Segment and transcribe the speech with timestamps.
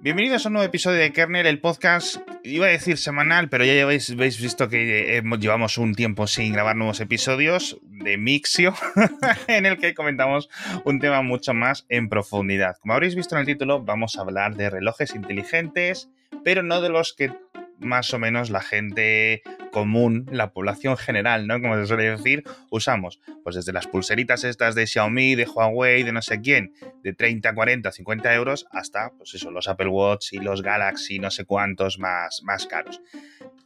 [0.00, 3.82] Bienvenidos a un nuevo episodio de Kernel, el podcast, iba a decir semanal, pero ya
[3.82, 8.74] habéis, habéis visto que llevamos un tiempo sin grabar nuevos episodios de Mixio,
[9.48, 10.48] en el que comentamos
[10.84, 12.76] un tema mucho más en profundidad.
[12.80, 16.08] Como habréis visto en el título, vamos a hablar de relojes inteligentes,
[16.44, 17.32] pero no de los que
[17.80, 21.60] más o menos la gente común, la población general, ¿no?
[21.60, 23.20] Como se suele decir, usamos.
[23.42, 26.72] Pues desde las pulseritas estas de Xiaomi, de Huawei, de no sé quién,
[27.02, 31.30] de 30, 40, 50 euros, hasta, pues eso, los Apple Watch y los Galaxy, no
[31.30, 33.00] sé cuántos más, más caros.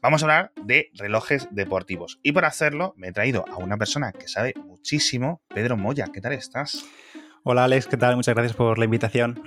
[0.00, 2.18] Vamos a hablar de relojes deportivos.
[2.22, 6.08] Y para hacerlo, me he traído a una persona que sabe muchísimo, Pedro Moya.
[6.12, 6.84] ¿Qué tal estás?
[7.44, 8.16] Hola Alex, ¿qué tal?
[8.16, 9.42] Muchas gracias por la invitación.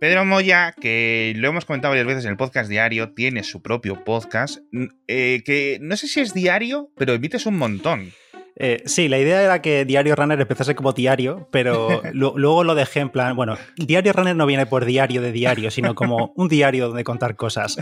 [0.00, 4.04] Pedro Moya, que lo hemos comentado varias veces en el podcast diario, tiene su propio
[4.04, 4.58] podcast,
[5.08, 8.12] eh, que no sé si es diario, pero emites un montón.
[8.58, 13.00] Eh, sí, la idea era que Diario Runner empezase como diario, pero luego lo dejé
[13.00, 16.88] en plan, bueno, Diario Runner no viene por diario de diario, sino como un diario
[16.88, 17.76] donde contar cosas.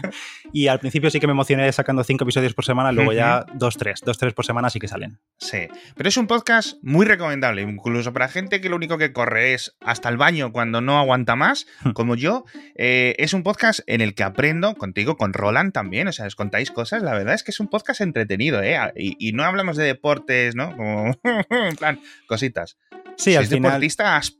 [0.52, 3.76] y al principio sí que me emocioné sacando cinco episodios por semana, luego ya dos,
[3.76, 5.18] tres, dos, tres por semana sí que salen.
[5.38, 9.52] Sí, pero es un podcast muy recomendable, incluso para gente que lo único que corre
[9.52, 11.90] es hasta el baño cuando no aguanta más, hmm.
[11.90, 12.44] como yo.
[12.76, 16.34] Eh, es un podcast en el que aprendo contigo, con Roland también, o sea, os
[16.34, 18.78] contáis cosas, la verdad es que es un podcast entretenido, ¿eh?
[18.96, 20.13] Y, y no hablamos de deporte
[20.54, 20.76] ¿no?
[20.76, 21.14] Como,
[21.50, 22.78] en plan, cositas.
[23.16, 23.72] Sí, al final...
[23.72, 24.30] deportistas,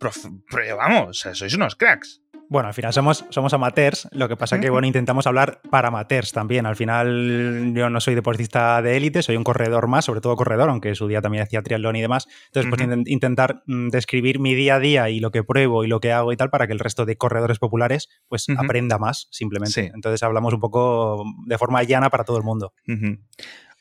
[0.76, 2.20] vamos, sois unos cracks.
[2.48, 6.32] Bueno, al final somos, somos amateurs, lo que pasa que, bueno, intentamos hablar para amateurs
[6.32, 6.66] también.
[6.66, 10.68] Al final yo no soy deportista de élite, soy un corredor más, sobre todo corredor,
[10.68, 12.28] aunque su día también hacía triatlón y demás.
[12.52, 16.00] Entonces, pues intentar mm, describir mi día a día y lo que pruebo y lo
[16.00, 19.90] que hago y tal para que el resto de corredores populares pues aprenda más, simplemente.
[19.94, 22.74] Entonces hablamos un poco de forma llana para todo el mundo.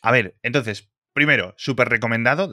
[0.02, 2.50] A ver, entonces, Primero, súper recomendado.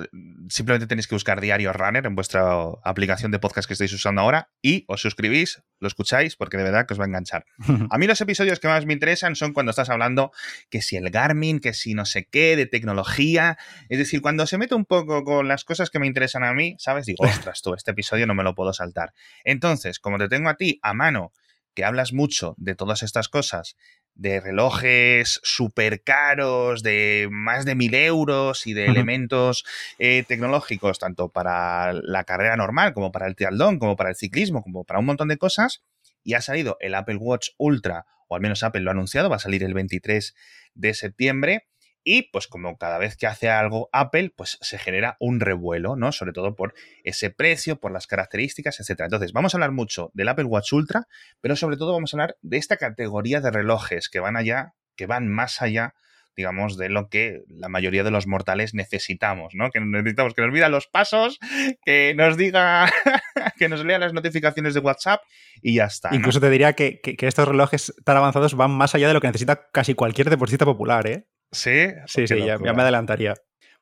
[0.50, 2.42] Simplemente tenéis que buscar Diario Runner en vuestra
[2.84, 6.86] aplicación de podcast que estáis usando ahora y os suscribís, lo escucháis, porque de verdad
[6.86, 7.47] que os va a enganchar.
[7.91, 10.31] A mí los episodios que más me interesan son cuando estás hablando
[10.69, 13.56] que si el Garmin, que si no sé qué, de tecnología.
[13.88, 16.76] Es decir, cuando se mete un poco con las cosas que me interesan a mí,
[16.78, 17.06] ¿sabes?
[17.06, 19.15] Digo, ostras, tú, este episodio no me lo puedo saltar.
[19.43, 21.32] Entonces, como te tengo a ti a mano,
[21.75, 23.76] que hablas mucho de todas estas cosas
[24.20, 29.64] de relojes súper caros, de más de mil euros y de elementos
[29.98, 34.62] eh, tecnológicos, tanto para la carrera normal como para el triatlón, como para el ciclismo,
[34.62, 35.82] como para un montón de cosas.
[36.22, 39.36] Y ha salido el Apple Watch Ultra, o al menos Apple lo ha anunciado, va
[39.36, 40.34] a salir el 23
[40.75, 41.66] de septiembre.
[42.05, 46.12] Y pues como cada vez que hace algo Apple, pues se genera un revuelo, ¿no?
[46.12, 46.75] Sobre todo por
[47.05, 49.00] ese precio, por las características, etc.
[49.00, 51.06] Entonces, vamos a hablar mucho del Apple Watch Ultra,
[51.41, 55.06] pero sobre todo vamos a hablar de esta categoría de relojes que van allá, que
[55.06, 55.94] van más allá
[56.37, 59.71] digamos, de lo que la mayoría de los mortales necesitamos, ¿no?
[59.71, 61.38] Que necesitamos que nos mida los pasos,
[61.84, 62.91] que nos diga,
[63.59, 65.21] que nos lea las notificaciones de WhatsApp
[65.61, 66.09] y ya está.
[66.12, 69.69] Incluso te diría que, estos relojes tan avanzados van más allá de lo que necesita
[69.71, 71.27] casi cualquier deportista popular, ¿eh?
[71.53, 73.34] Sí, sí, sí, ya, me adelantaría.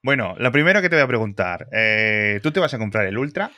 [0.03, 3.19] Bueno, lo primero que te voy a preguntar, eh, ¿tú te vas a comprar el
[3.19, 3.51] Ultra?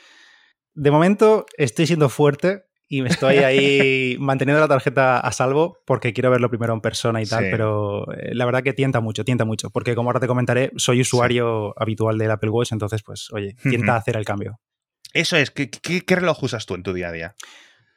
[0.73, 6.13] De momento estoy siendo fuerte y me estoy ahí manteniendo la tarjeta a salvo porque
[6.13, 9.45] quiero verlo primero en persona y tal, pero eh, la verdad que tienta mucho, tienta
[9.45, 13.55] mucho, porque como ahora te comentaré, soy usuario habitual del Apple Watch, entonces pues oye,
[13.61, 14.59] tienta hacer el cambio.
[15.13, 17.35] Eso es, ¿Qué, qué reloj usas tú en tu día a día?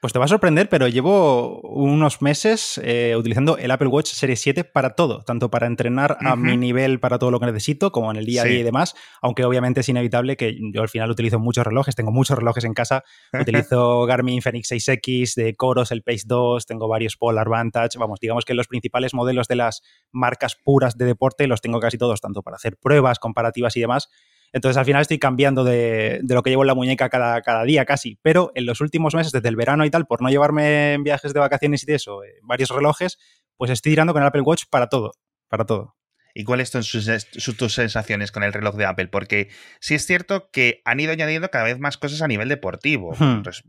[0.05, 4.39] Pues te va a sorprender, pero llevo unos meses eh, utilizando el Apple Watch Series
[4.39, 8.11] 7 para todo, tanto para entrenar a mi nivel para todo lo que necesito, como
[8.11, 11.11] en el día a día y demás, aunque obviamente es inevitable que yo al final
[11.11, 16.03] utilizo muchos relojes, tengo muchos relojes en casa, utilizo Garmin Fenix 6X, de Coros, el
[16.03, 19.81] Pace 2, tengo varios Polar Vantage, vamos, digamos que los principales modelos de las
[20.13, 24.11] marcas puras de deporte los tengo casi todos, tanto para hacer pruebas comparativas y demás,
[24.55, 27.85] entonces al final estoy cambiando de, lo que llevo en la muñeca cada, cada, día
[27.85, 28.21] casi.
[28.23, 31.35] Pero en los últimos meses, desde el verano y tal, por no llevarme en viajes
[31.35, 33.19] de vacaciones y de eso, eh, varios relojes,
[33.57, 35.11] pues estoy tirando con el Apple Watch para todo.
[35.49, 35.97] Para todo.
[36.37, 37.09] ¿Y cuáles son sus,
[37.57, 39.07] tus sensaciones con el reloj de Apple?
[39.07, 43.17] Porque sí es cierto que han ido añadiendo cada vez más cosas a nivel deportivo.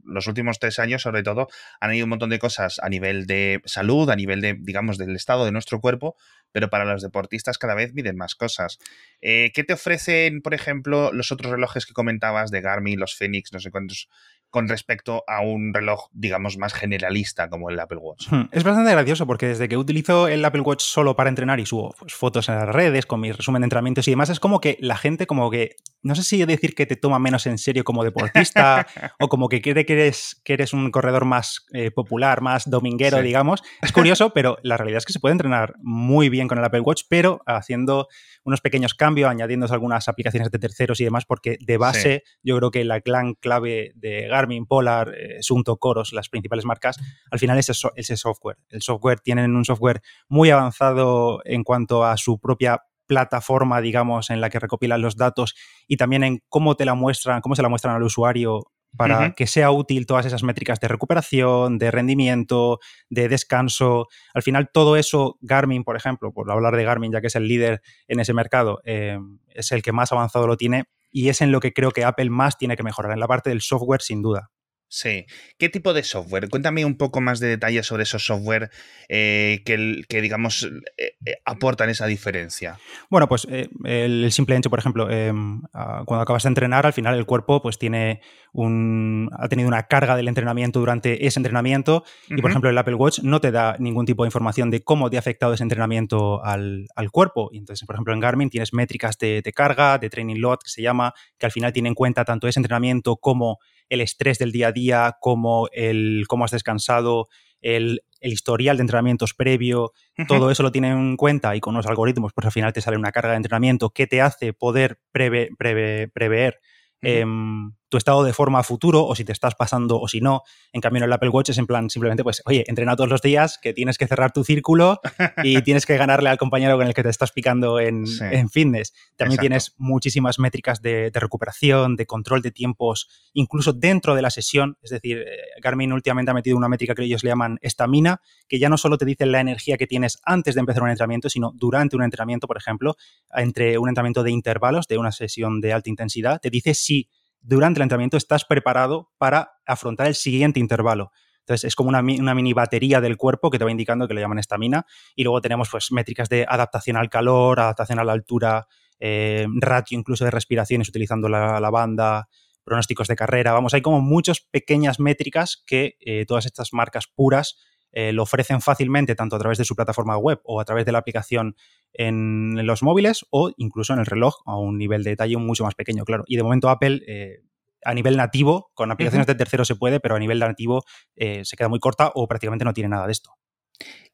[0.04, 1.48] Los últimos tres años, sobre todo,
[1.80, 5.16] han añadido un montón de cosas a nivel de salud, a nivel de, digamos, del
[5.16, 6.16] estado de nuestro cuerpo,
[6.52, 8.80] pero para los deportistas cada vez miden más cosas.
[9.22, 13.54] Eh, ¿Qué te ofrecen, por ejemplo, los otros relojes que comentabas de Garmin, los Phoenix,
[13.54, 14.10] no sé cuántos?
[14.56, 18.32] Con respecto a un reloj, digamos, más generalista como el Apple Watch.
[18.32, 21.66] Hmm, es bastante gracioso porque desde que utilizo el Apple Watch solo para entrenar y
[21.66, 24.62] subo pues, fotos en las redes con mi resumen de entrenamientos y demás, es como
[24.62, 27.84] que la gente como que, no sé si decir que te toma menos en serio
[27.84, 28.88] como deportista
[29.20, 33.22] o como que cree que eres, que eres un corredor más eh, popular, más dominguero,
[33.22, 33.62] digamos.
[33.82, 36.80] Es curioso, pero la realidad es que se puede entrenar muy bien con el Apple
[36.80, 38.08] Watch, pero haciendo
[38.46, 42.72] unos pequeños cambios, añadiendo algunas aplicaciones de terceros y demás, porque de base yo creo
[42.72, 46.98] que la gran clave de Garmin Garmin, Polar, eh, Sunto, Coros, las principales marcas,
[47.32, 48.58] al final es ese software.
[48.70, 54.42] El software tienen un software muy avanzado en cuanto a su propia plataforma, digamos, en
[54.42, 55.56] la que recopilan los datos
[55.88, 58.64] y también en cómo te la muestran, cómo se la muestran al usuario
[58.98, 64.08] para que sea útil todas esas métricas de recuperación, de rendimiento, de descanso.
[64.34, 67.48] Al final, todo eso, Garmin, por ejemplo, por hablar de Garmin, ya que es el
[67.48, 69.20] líder en ese mercado, eh,
[69.50, 72.30] es el que más avanzado lo tiene y es en lo que creo que Apple
[72.30, 74.52] más tiene que mejorar, en la parte del software, sin duda.
[74.96, 75.26] Sí.
[75.58, 76.48] ¿Qué tipo de software?
[76.50, 78.70] Cuéntame un poco más de detalles sobre esos software
[79.10, 80.64] eh, que, digamos,
[80.98, 82.80] eh, eh, aportan esa diferencia.
[83.10, 83.46] Bueno, pues
[83.84, 87.62] el simple hecho, por ejemplo, em, ah, cuando acabas de entrenar, al final el cuerpo
[87.62, 88.22] pues tiene
[88.54, 92.96] un, ha tenido una carga del entrenamiento durante ese entrenamiento y, por ejemplo, el Apple
[92.96, 96.42] Watch no te da ningún tipo de información de cómo te ha afectado ese entrenamiento
[96.42, 97.50] al, cuerpo.
[97.52, 100.70] Y entonces, por ejemplo, en Garmin tienes métricas de, de carga, de training load, que
[100.70, 103.60] se llama, que al final tiene en cuenta tanto ese entrenamiento como
[103.90, 107.28] el estrés del día a día, como el cómo has descansado,
[107.62, 109.92] el, historial de entrenamientos previo,
[110.28, 112.98] todo eso lo tiene en cuenta y con los algoritmos, pues al final te sale
[112.98, 116.60] una carga de entrenamiento que te hace poder prever
[117.06, 120.44] Em, tu estado de forma futuro o si te estás pasando o si no.
[120.74, 123.22] En cambio, en el Apple Watch es en plan simplemente, pues, oye, entrena todos los
[123.22, 125.00] días, que tienes que cerrar tu círculo
[125.46, 128.06] y tienes que ganarle al compañero con el que te estás picando en,
[128.52, 128.94] fitness.
[129.16, 134.78] También tienes muchísimas métricas de, recuperación, de control de tiempos, incluso dentro de la sesión.
[134.82, 138.20] Es decir, eh, Garmin últimamente ha metido una métrica que ellos le llaman estamina,
[138.50, 141.30] que ya no solo te dice la energía que tienes antes de empezar un entrenamiento,
[141.30, 142.98] sino durante un entrenamiento, por ejemplo,
[143.34, 147.08] entre un entrenamiento de intervalos, de una sesión de alta intensidad, te dice si
[147.48, 151.12] durante el entrenamiento estás preparado para afrontar el siguiente intervalo.
[151.40, 154.40] Entonces es como una, mini batería del cuerpo que te va indicando que le llaman
[154.40, 154.86] estamina.
[155.16, 158.68] Y luego tenemos pues métricas de adaptación al calor, adaptación a la altura,
[159.00, 162.28] eh, ratio incluso de respiraciones utilizando la, banda,
[162.64, 163.54] pronósticos de carrera.
[163.54, 167.58] Vamos, hay como muchas pequeñas métricas que eh, todas estas marcas puras
[167.96, 170.92] eh, lo ofrecen fácilmente tanto a través de su plataforma web o a través de
[170.92, 171.56] la aplicación
[171.94, 175.76] en los móviles o incluso en el reloj a un nivel de detalle mucho más
[175.76, 176.24] pequeño, claro.
[176.28, 177.02] Y de momento Apple...
[177.08, 177.40] Eh,
[177.88, 180.84] a nivel nativo, con aplicaciones de tercero se puede, pero a nivel nativo
[181.16, 183.38] eh, se queda muy corta o prácticamente no tiene nada de esto.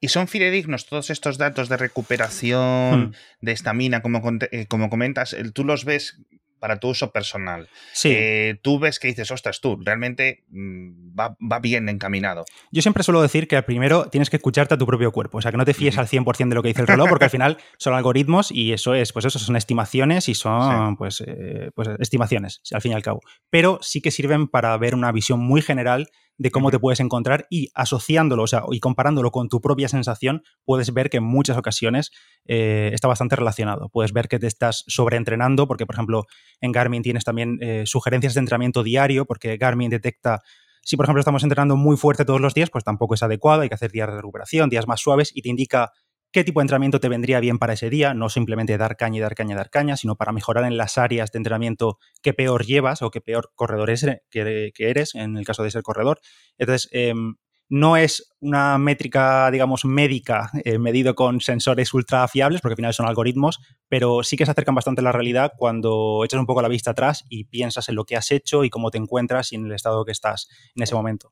[0.01, 3.13] ¿Y son fidedignos todos estos datos de recuperación, hmm.
[3.39, 4.22] de estamina, como,
[4.68, 5.38] como comentas?
[5.54, 6.22] ¿Tú los ves
[6.62, 7.68] para tu uso personal.
[7.92, 8.13] Sí.
[8.16, 12.46] Eh, tú ves que dices, ostras, tú, realmente mm, va, bien encaminado.
[12.72, 15.50] Yo siempre suelo decir que primero tienes que escucharte a tu propio cuerpo, o sea,
[15.50, 17.58] que no te fíes al 100% de lo que dice el reloj, porque al final
[17.80, 22.62] son algoritmos y eso es, pues eso son estimaciones y son, pues, eh, pues estimaciones,
[22.72, 23.22] al fin y al cabo.
[23.50, 26.10] Pero sí que sirven para ver una visión muy general
[26.41, 30.41] de cómo te puedes encontrar y asociándolo, o sea, y comparándolo con tu propia sensación,
[30.65, 32.09] puedes ver que en muchas ocasiones
[32.45, 33.89] eh, está bastante relacionado.
[33.89, 36.25] Puedes ver que te estás sobreentrenando, porque, por ejemplo,
[36.59, 40.41] en Garmin tienes también eh, sugerencias de entrenamiento diario, porque Garmin detecta
[40.83, 43.69] si, por ejemplo, estamos entrenando muy fuerte todos los días, pues tampoco es adecuado, hay
[43.69, 45.91] que hacer días de recuperación, días más suaves y te indica
[46.31, 49.19] qué tipo de entrenamiento te vendría bien para ese día, no simplemente dar caña y
[49.22, 52.66] dar caña y dar caña, sino para mejorar en las áreas de entrenamiento que peor
[52.66, 56.19] llevas o que peor corredor es, que, eres, en el caso de ser corredor.
[56.57, 57.36] Entonces, em,
[57.69, 62.94] no es una métrica, digamos, médica eh, medido con sensores ultra fiables, porque al final
[62.94, 66.62] son algoritmos, pero sí que se acercan bastante a la realidad cuando echas un poco
[66.62, 69.56] la vista atrás y piensas en lo que has hecho y cómo te encuentras y
[69.56, 71.31] en el estado que estás en ese momento.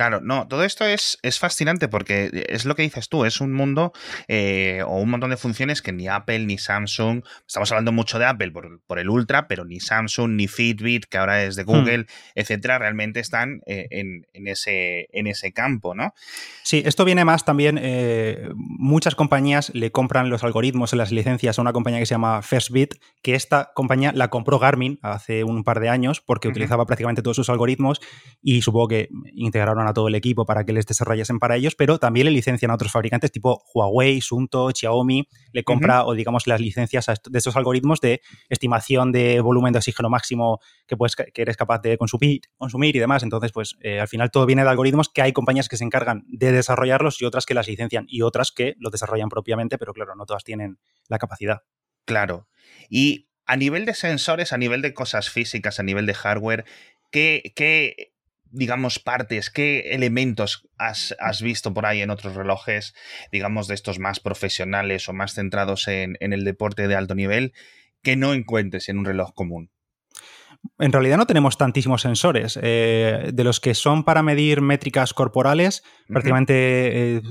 [0.00, 3.52] Claro, no, todo esto es, es, fascinante porque es lo que dices tú, es un
[3.52, 3.92] mundo
[4.28, 8.24] eh, o un montón de funciones que ni Apple ni Samsung, estamos hablando mucho de
[8.24, 11.66] Apple por, el Ultra, pero ni Samsung ni Fitbit, que ahora es de hmm.
[11.66, 16.14] Google, etcétera, realmente están eh, en, ese, en ese campo, ¿no?
[16.62, 21.58] Sí, esto viene más también, eh, muchas compañías le compran los algoritmos en las licencias
[21.58, 25.62] a una compañía que se llama FirstBit, que esta compañía la compró Garmin hace un
[25.62, 28.00] par de años porque utilizaba prácticamente todos sus algoritmos
[28.40, 31.98] y supongo que integraron a todo el equipo para que les desarrollasen para ellos, pero
[31.98, 36.60] también le licencian a otros fabricantes tipo Huawei, Sunto, Xiaomi, le compra o digamos las
[36.60, 41.56] licencias de estos algoritmos de estimación de volumen de oxígeno máximo que, puedes, que eres
[41.56, 43.22] capaz de consumir, consumir y demás.
[43.22, 46.24] Entonces, pues eh, al final todo viene de algoritmos que hay compañías que se encargan
[46.28, 50.14] de desarrollarlos y otras que las licencian y otras que los desarrollan propiamente, pero claro,
[50.16, 50.78] no todas tienen
[51.08, 51.62] la capacidad.
[52.04, 52.48] Claro.
[52.88, 56.64] Y a nivel de sensores, a nivel de cosas físicas, a nivel de hardware,
[57.10, 58.12] ¿qué, qué
[58.50, 62.94] digamos, partes, qué elementos has, visto por ahí en otros relojes,
[63.32, 67.52] digamos, de estos más profesionales o más centrados en, el deporte de alto nivel,
[68.02, 69.70] que no encuentres en un reloj común?
[70.78, 72.58] En realidad no tenemos tantísimos sensores.
[72.62, 77.22] Eh, de los que son para medir métricas corporales, prácticamente eh,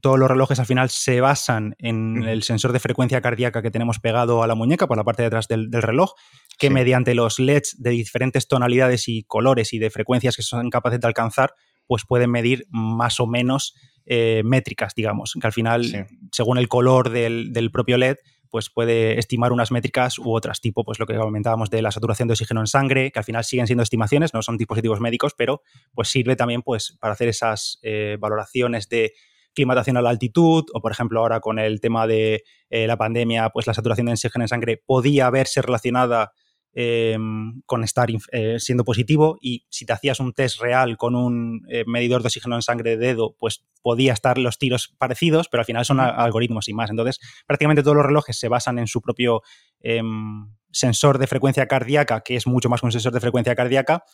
[0.00, 3.98] todos los relojes al final se basan en el sensor de frecuencia cardíaca que tenemos
[3.98, 6.12] pegado a la muñeca por la parte de atrás del, reloj,
[6.58, 11.00] que mediante los LEDs de diferentes tonalidades y colores y de frecuencias que son capaces
[11.00, 11.54] de alcanzar,
[11.86, 13.74] pues pueden medir más o menos
[14.06, 18.16] eh, métricas, digamos, que al final, según el color del, del propio LED,
[18.50, 22.28] pues puede estimar unas métricas u otras, tipo pues lo que comentábamos de la saturación
[22.28, 25.62] de oxígeno en sangre, que al final siguen siendo estimaciones, no son dispositivos médicos, pero
[25.94, 29.12] pues sirve también pues para hacer esas eh, valoraciones de
[29.54, 33.50] climatación a la altitud, o por ejemplo ahora con el tema de eh, la pandemia,
[33.50, 36.32] pues la saturación de oxígeno en sangre podía verse relacionada
[36.80, 41.62] Em, con estar eh, siendo positivo y si te hacías un test real con un
[41.68, 45.62] eh, medidor de oxígeno en sangre de dedo, pues podía estar los tiros parecidos, pero
[45.62, 46.90] al final son algoritmos y más.
[46.90, 47.18] Entonces,
[47.48, 49.42] prácticamente todos los relojes se basan en su propio
[49.80, 54.04] em, sensor de frecuencia cardíaca, que es mucho más que un sensor de frecuencia cardíaca,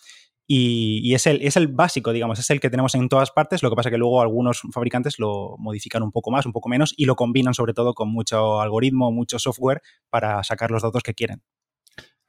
[0.47, 3.69] y, es, el, es el básico, digamos, es el que tenemos en todas partes, lo
[3.69, 7.05] que pasa que luego algunos fabricantes lo modifican un poco más, un poco menos, y
[7.05, 11.43] lo combinan sobre todo con mucho algoritmo, mucho software para sacar los datos que quieren.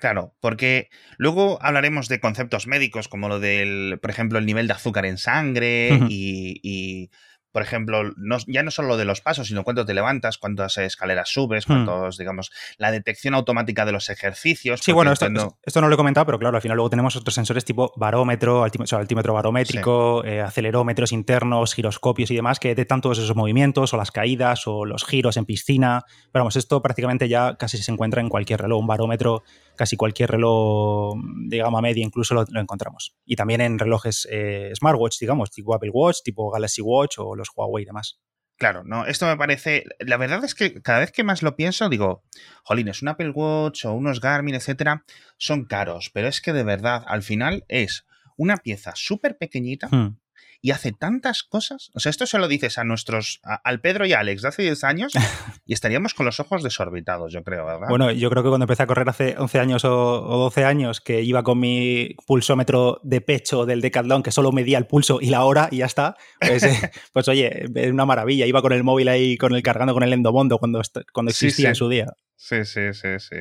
[0.05, 4.73] Claro, porque luego hablaremos de conceptos médicos como lo del, por ejemplo, el nivel de
[4.73, 7.09] azúcar en sangre y,
[7.51, 8.03] por ejemplo,
[8.45, 11.71] ya no solo lo de los pasos, sino cuánto te levantas, cuántas escaleras subes, hmm.
[11.71, 14.81] cuántos, digamos, la detección automática de los ejercicios.
[14.83, 15.57] Sí, bueno, esto no...
[15.63, 18.63] esto no lo he comentado, pero claro, al final luego tenemos otros sensores tipo barómetro,
[18.63, 24.11] altímetro barométrico, eh, acelerómetros internos, giroscopios y demás que detectan todos esos movimientos o las
[24.11, 26.03] caídas o los giros en piscina.
[26.31, 28.81] Pero vamos, esto prácticamente ya casi se encuentra en cualquier reloj.
[28.81, 29.43] Un barómetro
[29.75, 31.15] casi cualquier reloj
[31.47, 33.15] de gama media incluso lo, encontramos.
[33.25, 37.49] Y también en relojes eh, smartwatch, digamos, tipo Apple Watch, tipo Galaxy Watch o los
[37.55, 38.19] Huawei y demás.
[38.57, 39.83] Claro, no, esto me parece.
[39.99, 42.23] La verdad es que cada vez que más lo pienso, digo,
[42.63, 45.03] jolines, un Apple Watch o unos Garmin, etcétera,
[45.37, 48.05] son caros, pero es que de verdad, al final es
[48.37, 50.17] una pieza súper pequeñita hmm
[50.61, 51.91] y hace tantas cosas.
[51.93, 54.61] O sea, esto se lo dices a nuestros, al Pedro y a Alex de hace
[54.63, 55.13] 10 años
[55.65, 57.87] y estaríamos con los ojos desorbitados, yo creo, ¿verdad?
[57.89, 61.21] Bueno, yo creo que cuando empecé a correr hace 11 años o, 12 años, que
[61.21, 65.43] iba con mi pulsómetro de pecho del Decathlon, que solo medía el pulso y la
[65.43, 68.45] hora y ya está, pues, eh, pues oye, es una maravilla.
[68.45, 70.81] Iba con el móvil ahí, con el cargando con el endomondo cuando,
[71.13, 72.07] cuando existía en su día.
[72.35, 73.37] Sí, sí, sí, sí.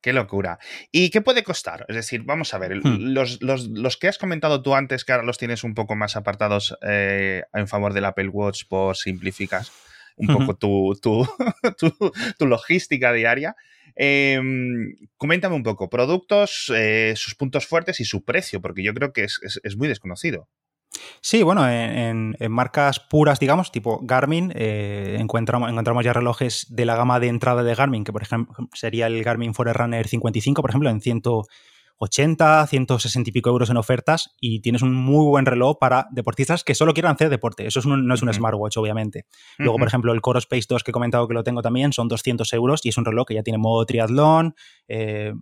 [0.00, 0.58] Qué locura.
[0.92, 1.84] ¿Y qué puede costar?
[1.88, 3.14] Es decir, vamos a ver, hmm.
[3.40, 7.42] los, que has comentado tú antes, que ahora los tienes un poco más apartados eh,
[7.52, 9.72] en favor del Apple Watch por simplificas
[10.16, 10.98] un poco tu,
[12.38, 13.56] tu, logística diaria.
[13.94, 19.12] Em, coméntame un poco, productos, eh, sus puntos fuertes y su precio, porque yo creo
[19.12, 20.48] que es muy desconocido.
[21.20, 26.96] Sí, bueno, en, marcas puras, digamos, tipo Garmin, eh, encontramos, encontramos ya relojes de la
[26.96, 30.88] gama de entrada de Garmin, que por ejemplo sería el Garmin Forerunner 55, por ejemplo,
[30.88, 36.06] en 180, 160 y pico euros en ofertas y tienes un muy buen reloj para
[36.12, 37.66] deportistas que solo quieran hacer deporte.
[37.66, 39.26] Eso no es un smartwatch, obviamente.
[39.58, 42.08] Luego, por ejemplo, el Core Space 2 que he comentado que lo tengo también son
[42.08, 44.54] 200 euros y es un reloj que ya tiene modo triatlón,
[44.88, 45.32] eh,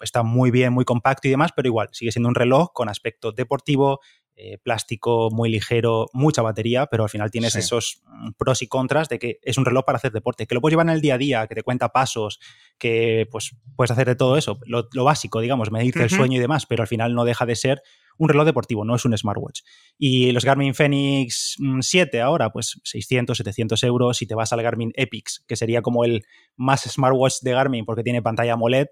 [0.00, 3.32] está muy bien, muy compacto y demás, pero igual, sigue siendo un reloj con aspecto
[3.32, 4.00] deportivo,
[4.42, 9.10] eh, plástico muy ligero, mucha batería, pero al final tienes esos mm, pros y contras
[9.10, 11.16] de que es un reloj para hacer deporte, que lo puedes llevar en el día
[11.16, 12.40] a día, que te cuenta pasos,
[12.78, 16.64] que pues puedes hacer de todo eso, lo, básico, digamos, medirte el sueño y demás,
[16.64, 17.82] pero al final no deja de ser
[18.16, 19.60] un reloj deportivo, no es un smartwatch.
[19.98, 24.16] Y los Garmin Fenix 7 mm, ahora, pues 600, 700 euros.
[24.16, 26.24] Si te vas al Garmin Epix, que sería como el
[26.56, 28.88] más smartwatch de Garmin porque tiene pantalla AMOLED,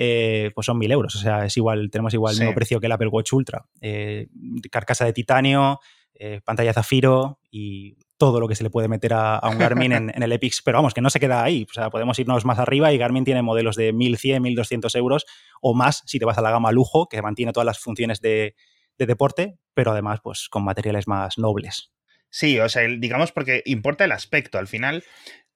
[0.00, 1.16] eh, pues son mil euros.
[1.16, 3.66] O sea, es igual, tenemos igual el mismo precio que el Apple Watch Ultra.
[3.80, 4.28] Eh,
[4.70, 5.80] carcasa de titanio,
[6.14, 10.22] eh, pantalla zafiro y todo lo que se le puede meter a, un Garmin en,
[10.22, 10.62] el Epix.
[10.64, 11.66] Pero vamos, que no se queda ahí.
[11.68, 15.26] O sea, podemos irnos más arriba y Garmin tiene modelos de 1100, 1200 euros
[15.60, 18.54] o más si te vas a la gama lujo, que mantiene todas las funciones de,
[18.98, 21.92] de deporte, pero además, pues con materiales más nobles.
[22.30, 24.58] Sí, o sea, digamos porque importa el aspecto.
[24.58, 25.02] Al final,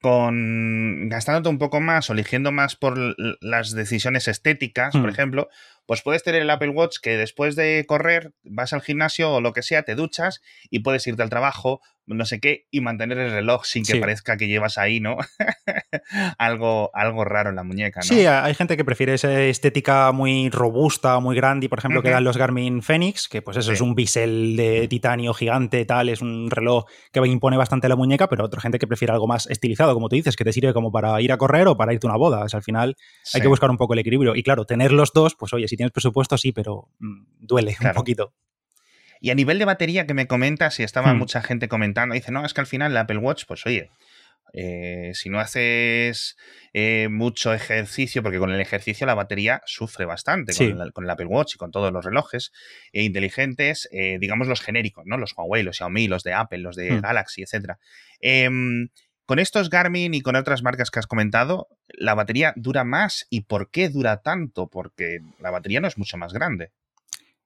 [0.02, 2.98] con gastándote un poco más o eligiendo más por
[3.40, 5.08] las decisiones estéticas, por hmm.
[5.08, 5.48] ejemplo,
[5.86, 9.52] pues puedes tener el Apple Watch que después de correr vas al gimnasio o lo
[9.52, 13.30] que sea, te duchas y puedes irte al trabajo, no sé qué, y mantener el
[13.30, 15.16] reloj sin que parezca que llevas ahí, ¿no?
[16.38, 18.06] algo, algo raro en la muñeca, ¿no?
[18.06, 22.10] Sí, hay gente que prefiere esa estética muy robusta, muy grande, y por ejemplo, que
[22.10, 26.20] dan los Garmin Fenix, que pues eso es un bisel de titanio gigante, tal, es
[26.22, 29.94] un reloj que impone bastante la muñeca, pero otra gente que prefiere algo más estilizado,
[29.94, 32.10] como tú dices, que te sirve como para ir a correr o para irte a
[32.10, 32.44] una boda.
[32.52, 32.96] al final
[33.32, 34.34] hay que buscar un poco el equilibrio.
[34.34, 37.92] Y claro, tener los dos, pues oye, si tienes presupuesto, sí, pero mm, duele un
[37.94, 38.34] poquito.
[39.22, 41.18] Y a nivel de batería que me comentas, y estaba hmm.
[41.18, 43.88] mucha gente comentando, dice, no, es que al final el Apple Watch, pues oye,
[44.54, 46.36] Eh, si no haces
[46.74, 51.54] eh, mucho ejercicio, porque con el ejercicio la batería sufre bastante, con, el, Apple Watch
[51.54, 52.52] y con todos los relojes
[52.92, 53.88] inteligentes,
[54.20, 55.16] digamos los genéricos, ¿no?
[55.16, 57.00] Los Huawei, los Xiaomi, los de Apple, los de hmm.
[57.00, 57.78] Galaxy, etc.
[59.26, 63.26] Con estos Garmin y con otras marcas que has comentado, la batería dura más.
[63.30, 64.68] ¿Y por qué dura tanto?
[64.68, 66.72] Porque la batería no es mucho más grande.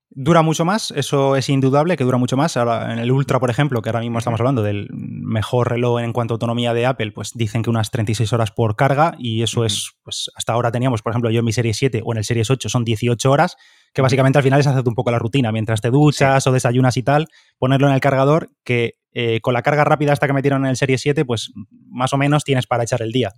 [0.09, 2.57] Dura mucho más, eso es indudable que dura mucho más.
[2.57, 6.13] Ahora, en el Ultra, por ejemplo, que ahora mismo estamos hablando del mejor reloj en
[6.13, 9.65] cuanto a autonomía de Apple, pues dicen que unas 36 horas por carga y eso
[9.65, 12.25] es, pues hasta ahora teníamos, por ejemplo, yo en mi serie 7 o en el
[12.25, 13.57] Series 8 son 18 horas,
[13.93, 16.97] que básicamente al final es hacerte un poco la rutina, mientras te duchas o desayunas
[16.97, 17.27] y tal,
[17.59, 20.77] ponerlo en el cargador, que eh, con la carga rápida hasta que metieron en el
[20.77, 21.51] Serie 7, pues
[21.89, 23.33] más o menos tienes para echar el día.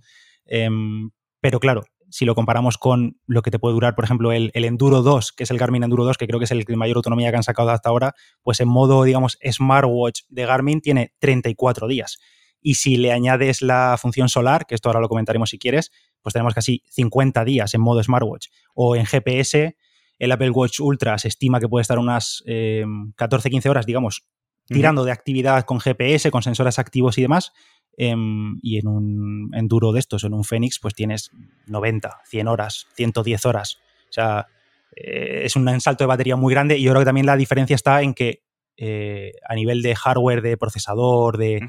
[0.45, 4.51] Em, pero claro, si lo comparamos con lo que te puede durar, por ejemplo, el,
[4.53, 7.31] Enduro 2, que es el Garmin Enduro 2, que creo que es el mayor autonomía
[7.31, 12.17] que han sacado hasta ahora, pues en modo, digamos, smartwatch de Garmin tiene 34 días.
[12.59, 16.33] Y si le añades la función solar, que esto ahora lo comentaremos si quieres, pues
[16.33, 18.47] tenemos casi 50 días en modo smartwatch.
[18.73, 19.77] O en GPS,
[20.17, 24.25] el Apple Watch Ultra se estima que puede estar unas 14-15 eh, horas, digamos,
[24.69, 27.51] tirando de actividad con GPS, con sensores activos y demás.
[27.97, 31.31] Em, y en un enduro de estos, en un Fénix, pues tienes
[31.67, 33.77] 90, 100 horas, 110 horas.
[34.09, 34.47] O sea,
[34.95, 37.75] eh, es un salto de batería muy grande y yo creo que también la diferencia
[37.75, 38.43] está en que
[38.77, 41.59] eh, a nivel de hardware, de procesador, de,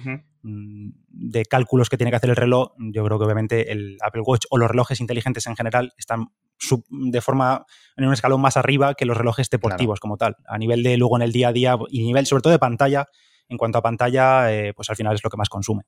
[0.43, 4.23] mm, de, cálculos que tiene que hacer el reloj, yo creo que obviamente el Apple
[4.25, 6.29] Watch o los relojes inteligentes en general están
[6.89, 7.65] de forma
[7.97, 10.37] en un escalón más arriba que los relojes deportivos como tal.
[10.47, 13.07] A nivel de luego en el día a día y nivel sobre todo de pantalla,
[13.49, 15.83] en cuanto a pantalla, eh, pues al final es lo que más consume.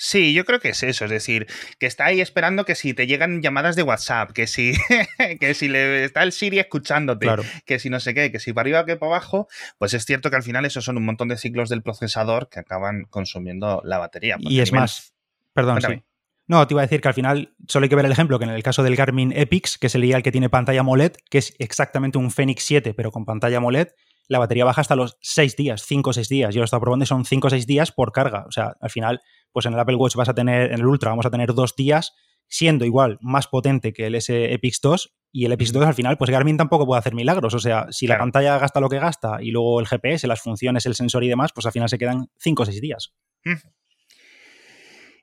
[0.00, 1.48] Sí, yo creo que es eso, es decir,
[1.80, 4.72] que está ahí esperando que si te llegan llamadas de WhatsApp, que si,
[5.40, 7.26] que si le está el Siri escuchándote,
[7.66, 10.30] que si no sé qué, que si para arriba que para abajo, pues es cierto
[10.30, 13.98] que al final esos son un montón de ciclos del procesador que acaban consumiendo la
[13.98, 14.36] batería.
[14.38, 15.14] Y es más,
[15.52, 16.04] perdón, sí.
[16.48, 18.46] No, te iba a decir que al final solo hay que ver el ejemplo que
[18.46, 21.54] en el caso del Garmin Epix, que sería el que tiene pantalla AMOLED, que es
[21.58, 23.88] exactamente un Fenix 7, pero con pantalla AMOLED,
[24.28, 26.54] la batería baja hasta los 6 días, 5 o 6 días.
[26.54, 28.44] Yo lo he estado probando y son 5 o 6 días por carga.
[28.48, 29.20] O sea, al final,
[29.52, 31.76] pues en el Apple Watch vas a tener, en el Ultra vamos a tener 2
[31.76, 32.14] días,
[32.46, 35.14] siendo igual más potente que el S Epix 2.
[35.32, 37.52] Y el Epix 2 al final, pues Garmin tampoco puede hacer milagros.
[37.52, 40.86] O sea, si la pantalla gasta lo que gasta y luego el GPS, las funciones,
[40.86, 43.14] el sensor y demás, pues al final se quedan 5 o 6 días.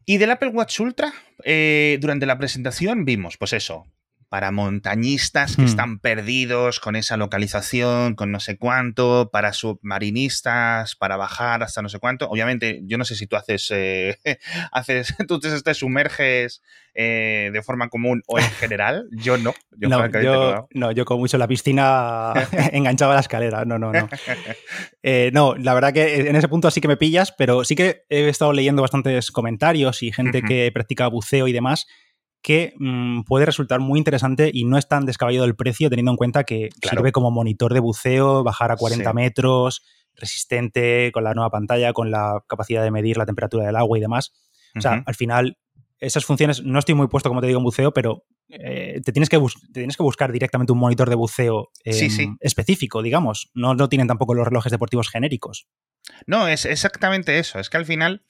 [0.05, 1.13] Y del Apple Watch Ultra,
[1.43, 3.87] eh, durante la presentación vimos, pues eso,
[4.29, 5.65] para montañistas que hmm.
[5.65, 11.89] están perdidos con esa localización, con no sé cuánto, para submarinistas, para bajar hasta no
[11.89, 12.27] sé cuánto.
[12.29, 14.17] Obviamente, yo no sé si tú haces, eh,
[14.71, 16.61] haces tú te, sumerges
[16.93, 19.07] eh, de forma común o en general.
[19.11, 19.53] Yo no.
[19.77, 22.33] Yo no, yo, no, yo como mucho en la piscina
[22.71, 23.65] enganchaba la escalera.
[23.65, 24.09] No, no, no.
[25.03, 28.05] Eh, no, la verdad que en ese punto sí que me pillas, pero sí que
[28.09, 31.87] he estado leyendo bastantes comentarios y gente que practica buceo y demás
[32.45, 36.15] que mm, puede resultar muy interesante y no es tan descabellado el precio teniendo en
[36.15, 41.49] cuenta que sirve como monitor de buceo, bajar a 40 metros, resistente, con la nueva
[41.49, 44.31] pantalla, con la capacidad de medir la temperatura del agua y demás.
[44.75, 45.57] O sea, al final,
[45.99, 49.27] esas funciones, no estoy muy puesto, como te digo, en buceo, pero eh, te, tienes
[49.27, 49.41] que
[49.73, 53.49] tienes que buscar directamente un monitor de buceo em, específico, digamos.
[53.55, 55.67] No, no tienen tampoco los relojes deportivos genéricos.
[56.27, 57.57] No, es exactamente eso.
[57.57, 58.21] Es que al final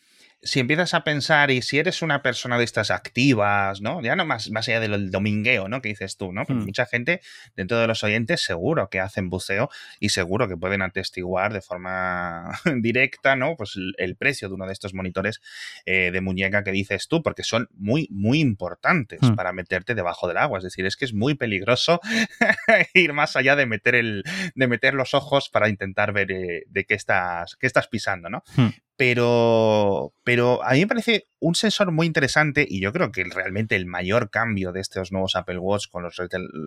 [0.42, 4.02] si empiezas a pensar y si eres una persona de estas activas, ¿no?
[4.02, 5.82] Ya no más, más allá del domingueo, ¿no?
[5.82, 6.46] Que dices tú, ¿no?
[6.46, 6.66] Pues hmm.
[6.66, 7.22] Mucha gente
[7.56, 9.70] dentro de los oyentes seguro que hacen buceo
[10.00, 13.56] y seguro que pueden atestiguar de forma directa, ¿no?
[13.56, 15.42] Pues el, precio de uno de estos monitores
[15.86, 19.36] eh, de muñeca que dices tú, porque son muy, muy importantes hmm.
[19.36, 20.60] para meterte debajo del agua.
[20.60, 22.00] Es decir, es que es muy peligroso
[22.94, 26.86] ir más allá de meter el, de meter los ojos para intentar ver eh, de
[26.86, 28.44] qué estás, qué estás pisando, ¿no?
[28.56, 33.24] Hmm pero, pero a mí me parece un sensor muy interesante y yo creo que
[33.24, 36.18] realmente el mayor cambio de estos nuevos Apple Watch con los,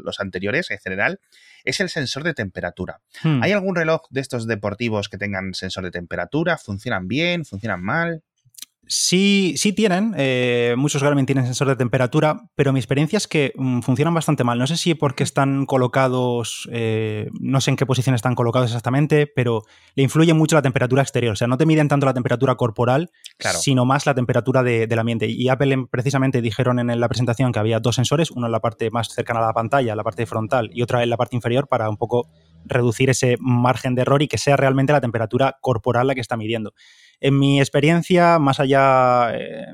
[0.05, 1.21] los anteriores en general
[1.65, 3.01] es el sensor de temperatura.
[3.23, 3.43] Hmm.
[3.43, 6.59] ¿Hay algún reloj de estos deportivos que tengan sensor de temperatura?
[6.59, 7.45] ¿Funcionan bien?
[7.45, 8.23] ¿Funcionan mal?
[8.91, 13.53] Sí, sí tienen, eh, muchos Garmin tienen sensor de temperatura, pero mi experiencia es que
[13.55, 14.59] mm, funcionan bastante mal.
[14.59, 19.27] No sé si porque están colocados, eh, no sé en qué posición están colocados exactamente,
[19.27, 19.63] pero
[19.95, 21.35] le influye mucho la temperatura exterior.
[21.35, 23.11] O sea, no te miden tanto la temperatura corporal,
[23.61, 25.27] sino más la temperatura del ambiente.
[25.29, 28.91] Y Apple precisamente dijeron en la presentación que había dos sensores, uno en la parte
[28.91, 31.91] más cercana a la pantalla, la parte frontal, y otra en la parte inferior para
[31.91, 32.31] un poco
[32.65, 36.39] reducir ese margen de error y que sea realmente la temperatura corporal la que está
[36.39, 36.73] midiendo.
[37.21, 39.67] En mi experiencia, más allá eh,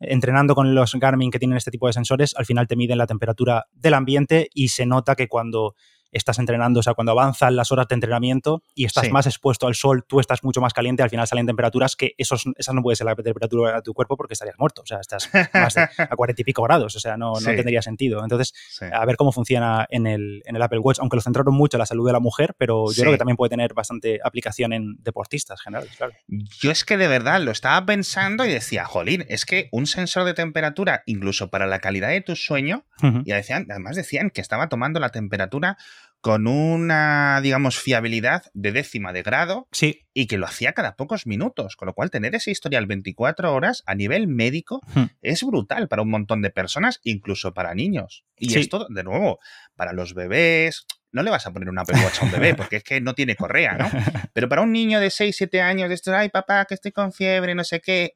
[0.00, 3.06] entrenando con los Garmin que tienen este tipo de sensores, al final te miden la
[3.06, 5.74] temperatura del ambiente y se nota que cuando
[6.12, 9.74] estás entrenando, o sea, cuando avanzan las horas de entrenamiento y estás más expuesto al
[9.74, 12.96] sol, tú estás mucho más caliente, al final salen temperaturas que esos, esa no puede
[12.96, 16.42] ser la temperatura de tu cuerpo porque estarías muerto, o sea, estás más a cuarenta
[16.42, 18.22] y pico grados, o sea, no, no tendría sentido.
[18.22, 18.52] Entonces,
[18.92, 21.80] a ver cómo funciona en el, en el Apple Watch, aunque lo centraron mucho en
[21.80, 24.96] la salud de la mujer, pero yo creo que también puede tener bastante aplicación en
[25.00, 26.12] deportistas generales, claro.
[26.28, 30.24] Yo es que de verdad lo estaba pensando y decía, jolín, es que un sensor
[30.24, 32.84] de temperatura, incluso para la calidad de tu sueño,
[33.24, 35.76] y decían, además decían que estaba tomando la temperatura
[36.22, 40.06] con una, digamos, fiabilidad de décima de grado sí.
[40.14, 43.82] y que lo hacía cada pocos minutos, con lo cual tener ese historial 24 horas
[43.86, 44.80] a nivel médico
[45.20, 48.24] es brutal para un montón de personas, incluso para niños.
[48.38, 49.40] Y esto, de nuevo,
[49.74, 52.84] para los bebés, no le vas a poner una Apple a un bebé porque es
[52.84, 53.90] que no tiene correa, ¿no?
[54.32, 57.12] Pero para un niño de 6, 7 años, de esto, ay papá, que estoy con
[57.12, 58.12] fiebre, no sé qué,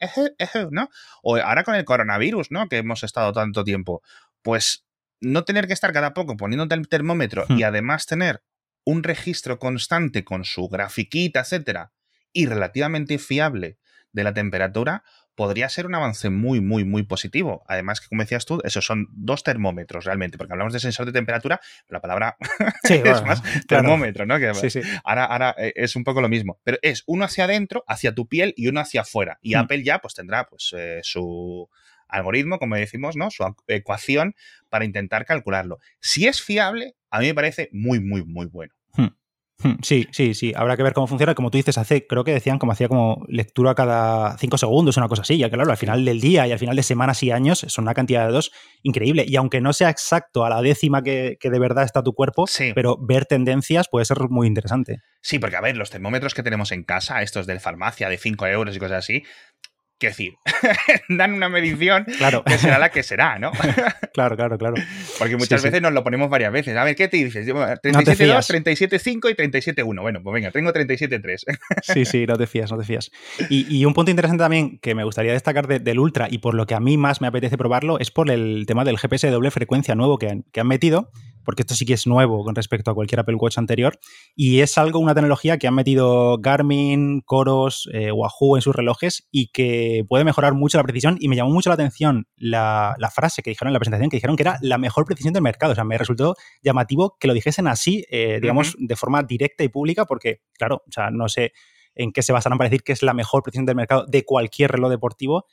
[0.71, 0.89] ¿no?
[1.25, 2.69] O ahora con el coronavirus, ¿no?
[2.69, 4.01] Que hemos estado tanto tiempo,
[4.43, 4.86] pues
[5.21, 7.65] no tener que estar cada poco poniéndote el termómetro y hmm.
[7.65, 8.43] además tener
[8.85, 11.93] un registro constante con su grafiquita, etcétera,
[12.33, 13.79] y relativamente fiable
[14.13, 15.03] de la temperatura,
[15.37, 17.63] podría ser un avance muy, muy, muy positivo.
[17.69, 21.13] Además, que como decías tú, esos son dos termómetros realmente, porque hablamos de sensor de
[21.13, 22.37] temperatura, la palabra
[22.83, 24.39] es más termómetro, ¿no?
[24.39, 24.51] Que
[25.05, 28.27] Ahora, ahora eh, es un poco lo mismo, pero es uno hacia adentro, hacia tu
[28.27, 29.39] piel y uno hacia afuera.
[29.43, 29.59] Y hmm.
[29.59, 31.69] Apple ya pues tendrá pues eh, su
[32.09, 33.31] algoritmo, como decimos, ¿no?
[33.31, 34.35] Su ecuación
[34.69, 35.79] para intentar calcularlo.
[36.01, 38.73] Si es fiable, a mí me parece muy, muy, muy bueno.
[38.95, 39.09] Hmm.
[39.63, 39.77] Hmm.
[39.83, 40.53] Sí, sí, sí.
[40.55, 41.35] Habrá que ver cómo funciona.
[41.35, 45.09] Como tú dices, hace, creo que decían como hacía como lectura cada cinco segundos, una
[45.09, 45.39] cosa así.
[45.39, 47.85] Ya que claro, al final del día y al final de semanas y años son
[47.85, 49.25] una cantidad de datos increíble.
[49.27, 52.99] Y aunque no sea exacto a la décima que, de verdad está tu cuerpo, pero
[53.01, 55.01] ver tendencias puede ser muy interesante.
[55.23, 58.47] Sí, porque a ver, los termómetros que tenemos en casa, estos de farmacia de 5
[58.47, 59.23] euros y cosas así,
[59.99, 60.35] Qué decir,
[61.09, 62.45] dan una medición claro.
[62.45, 63.51] que será la que será, ¿no?
[64.13, 64.75] claro, claro, claro.
[65.19, 66.77] Porque muchas veces nos lo ponemos varias veces.
[66.77, 67.47] A ver, ¿qué te dices?
[67.47, 67.81] 37.2,
[68.63, 70.03] 37.5 y 37.1.
[70.03, 71.45] Bueno, pues venga, tengo 37.3.
[71.83, 73.11] sí, sí, no te fías, no te fías.
[73.49, 76.75] Y, un punto interesante también que me gustaría destacar del Ultra y por lo que
[76.75, 79.95] a mí más me apetece probarlo es por el tema del GPS de doble frecuencia
[79.95, 81.11] nuevo que que han metido,
[81.47, 83.99] porque esto sí que es nuevo con respecto a cualquier Apple Watch anterior,
[84.35, 89.27] y es algo, una tecnología que han metido Garmin, Coros, eh, Wahoo en sus relojes
[89.31, 93.43] y que puede mejorar mucho la precisión, y me llamó mucho la atención la, frase
[93.43, 95.75] que dijeron en la presentación, que dijeron que era la mejor precisión del mercado, o
[95.75, 100.05] sea, me resultó llamativo que lo dijesen así, eh, digamos, de forma directa y pública,
[100.05, 101.53] porque, claro, o sea, no sé
[101.95, 104.73] en qué se basarán para decir que es la mejor precisión del mercado de cualquier
[104.73, 105.47] reloj deportivo,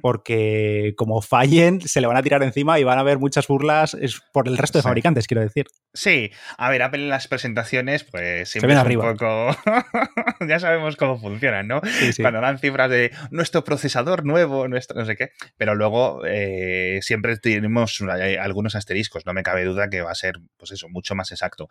[0.00, 3.96] porque como fallen, se le van a tirar encima y van a haber muchas burlas
[4.32, 5.66] por el resto de fabricantes, quiero decir.
[5.94, 9.56] Sí, a ver, Apple en las presentaciones, pues siempre es un poco.
[10.48, 11.80] ya sabemos cómo funcionan, ¿no?
[12.20, 15.30] Cuando dan cifras de nuestro procesador nuevo, nuestro no sé qué.
[15.56, 18.00] Pero luego eh, siempre tenemos
[18.40, 21.68] algunos asteriscos, no me cabe duda que va a ser, pues eso, mucho más exacto.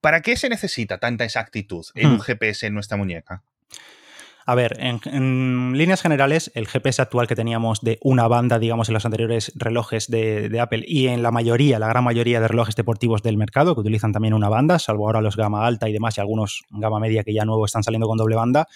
[0.00, 2.22] ¿Para qué se necesita tanta exactitud en un hmm.
[2.22, 3.44] GPS en nuestra muñeca?
[4.46, 8.94] A ver, en, líneas generales, el GPS actual que teníamos de una banda, digamos, en
[8.94, 13.22] los anteriores relojes de, Apple y en la mayoría, la gran mayoría de relojes deportivos
[13.22, 16.20] del mercado, que utilizan también una banda, salvo ahora los gama alta y demás, y
[16.20, 18.66] algunos gama media que ya nuevo están saliendo con doble banda,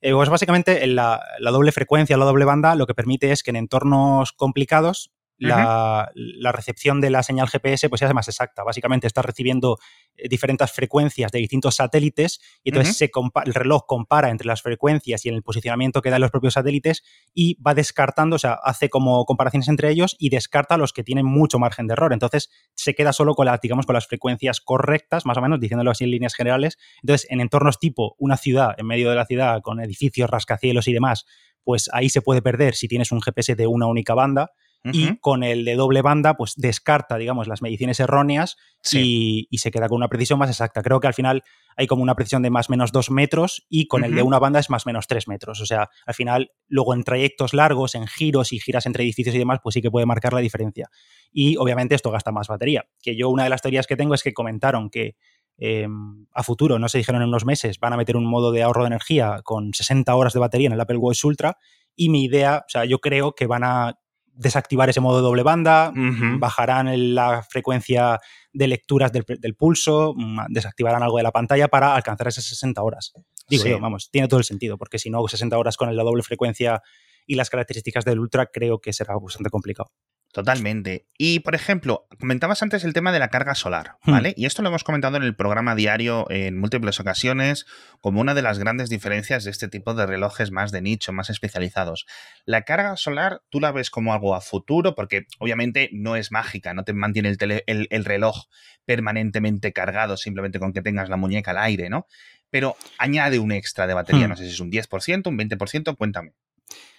[0.00, 3.50] eh, pues básicamente la, la, doble frecuencia, la doble banda, lo que permite es que
[3.50, 5.10] en entornos complicados
[5.48, 8.62] la, recepción de la señal GPS pues se hace más exacta.
[8.62, 9.78] Básicamente estás recibiendo
[10.16, 13.10] eh, diferentes frecuencias de distintos satélites y entonces se
[13.44, 17.02] el reloj compara entre las frecuencias y el posicionamiento que dan los propios satélites
[17.34, 21.26] y va descartando, o sea, hace como comparaciones entre ellos y descarta los que tienen
[21.26, 22.12] mucho margen de error.
[22.12, 26.04] Entonces se queda solo con, digamos, con las frecuencias correctas, más o menos, diciéndolo así
[26.04, 26.78] en líneas generales.
[27.02, 30.92] Entonces, en entornos tipo una ciudad, en medio de la ciudad, con edificios, rascacielos y
[30.92, 31.26] demás,
[31.64, 34.52] pues ahí se puede perder si tienes un GPS de una única banda
[34.84, 38.56] y con el de doble banda, pues descarta, digamos, las mediciones erróneas
[38.90, 40.82] y, se queda con una precisión más exacta.
[40.82, 41.44] Creo que al final
[41.76, 44.40] hay como una precisión de más o menos dos metros y con el de una
[44.40, 45.60] banda es más o menos tres metros.
[45.60, 49.38] O sea, al final, luego en trayectos largos, en giros y giras entre edificios y
[49.38, 50.88] demás, pues sí que puede marcar la diferencia.
[51.30, 52.84] Y obviamente esto gasta más batería.
[53.00, 55.14] Que yo una de las teorías que tengo es que comentaron que
[55.58, 58.64] em, a futuro, no se dijeron en unos meses, van a meter un modo de
[58.64, 61.56] ahorro de energía con 60 horas de batería en el Apple Watch Ultra.
[61.94, 64.01] Y mi idea, o sea, yo creo que van a
[64.34, 65.92] desactivar ese modo de doble banda,
[66.38, 68.18] bajarán la frecuencia
[68.52, 73.12] de lecturas del, pulso, mm, desactivarán algo de la pantalla para alcanzar esas 60 horas.
[73.48, 76.22] Digo yo, vamos, tiene todo el sentido, porque si no, 60 horas con la doble
[76.22, 76.82] frecuencia
[77.26, 79.90] y las características del Ultra creo que será bastante complicado.
[80.32, 81.06] Totalmente.
[81.18, 84.10] Y, por ejemplo, comentabas antes el tema de la carga solar, hmm.
[84.10, 84.34] ¿vale?
[84.34, 87.66] Y esto lo hemos comentado en el programa diario en múltiples ocasiones
[88.00, 91.28] como una de las grandes diferencias de este tipo de relojes más de nicho, más
[91.28, 92.06] especializados.
[92.46, 96.72] La carga solar, tú la ves como algo a futuro, porque obviamente no es mágica,
[96.72, 98.46] no te mantiene el, el reloj
[98.86, 102.06] permanentemente cargado simplemente con que tengas la muñeca al aire, ¿no?
[102.48, 104.30] Pero añade un extra de batería, hmm.
[104.30, 106.32] no sé si es un 10%, un 20%, cuéntame.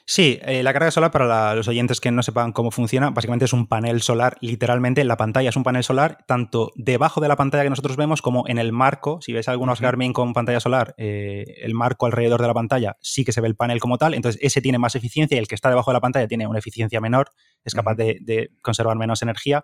[0.05, 3.53] Sí, eh, la carga solar, para los oyentes que no sepan cómo funciona, básicamente es
[3.53, 7.37] un panel solar, literalmente en la pantalla es un panel solar, tanto debajo de la
[7.37, 9.19] pantalla que nosotros vemos como en el marco.
[9.21, 13.23] Si ves algunos Garmin con pantalla solar, eh, el marco alrededor de la pantalla sí
[13.23, 15.55] que se ve el panel como tal, entonces ese tiene más eficiencia y el que
[15.55, 17.29] está debajo de la pantalla tiene una eficiencia menor,
[17.63, 19.63] es capaz de conservar menos energía.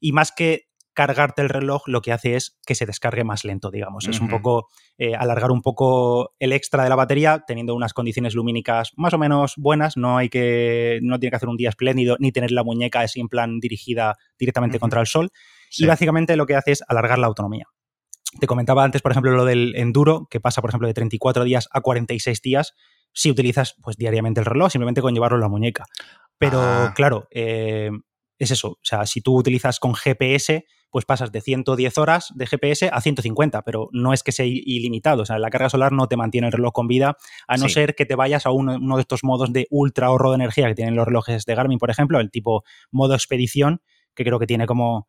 [0.00, 0.66] Y más que
[0.96, 4.08] cargarte el reloj lo que hace es que se descargue más lento, digamos.
[4.08, 8.34] Es un poco eh, alargar un poco el extra de la batería, teniendo unas condiciones
[8.34, 9.98] lumínicas más o menos buenas.
[9.98, 13.20] No hay que, no tiene que hacer un día espléndido ni tener la muñeca así
[13.20, 15.30] en plan dirigida directamente contra el sol.
[15.76, 17.66] Y básicamente lo que hace es alargar la autonomía.
[18.40, 21.68] Te comentaba antes, por ejemplo, lo del enduro, que pasa, por ejemplo, de 34 días
[21.72, 22.74] a 46 días
[23.12, 25.84] si utilizas pues diariamente el reloj, simplemente con llevarlo en la muñeca.
[26.38, 26.92] Pero ah.
[26.94, 27.90] claro, eh,
[28.38, 28.68] es eso.
[28.68, 33.00] O sea, si tú utilizas con GPS, pues pasas de 110 horas de GPS a
[33.00, 35.22] 150, pero no es que sea ilimitado.
[35.22, 37.16] O sea, la carga solar no te mantiene el reloj con vida,
[37.48, 40.36] a no ser que te vayas a uno, de estos modos de ultra ahorro de
[40.36, 43.82] energía que tienen los relojes de Garmin, por ejemplo, el tipo modo expedición,
[44.14, 45.08] que creo que tiene como,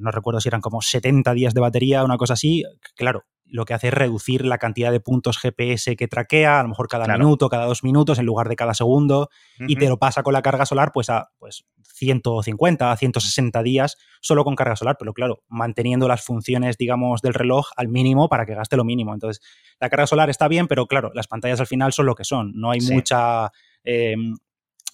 [0.00, 2.64] no recuerdo si eran como 70 días de batería, una cosa así.
[2.96, 6.68] Claro, lo que hace es reducir la cantidad de puntos GPS que traquea, a lo
[6.68, 10.22] mejor cada minuto, cada dos minutos, en lugar de cada segundo, y te lo pasa
[10.22, 14.96] con la carga solar pues a pues, 150, a 160 días solo con carga solar,
[14.98, 19.14] pero claro, manteniendo las funciones, digamos, del reloj al mínimo para que gaste lo mínimo.
[19.14, 19.42] Entonces,
[19.80, 22.52] la carga solar está bien, pero claro, las pantallas al final son lo que son,
[22.54, 23.50] no hay mucha...
[23.84, 24.36] Em,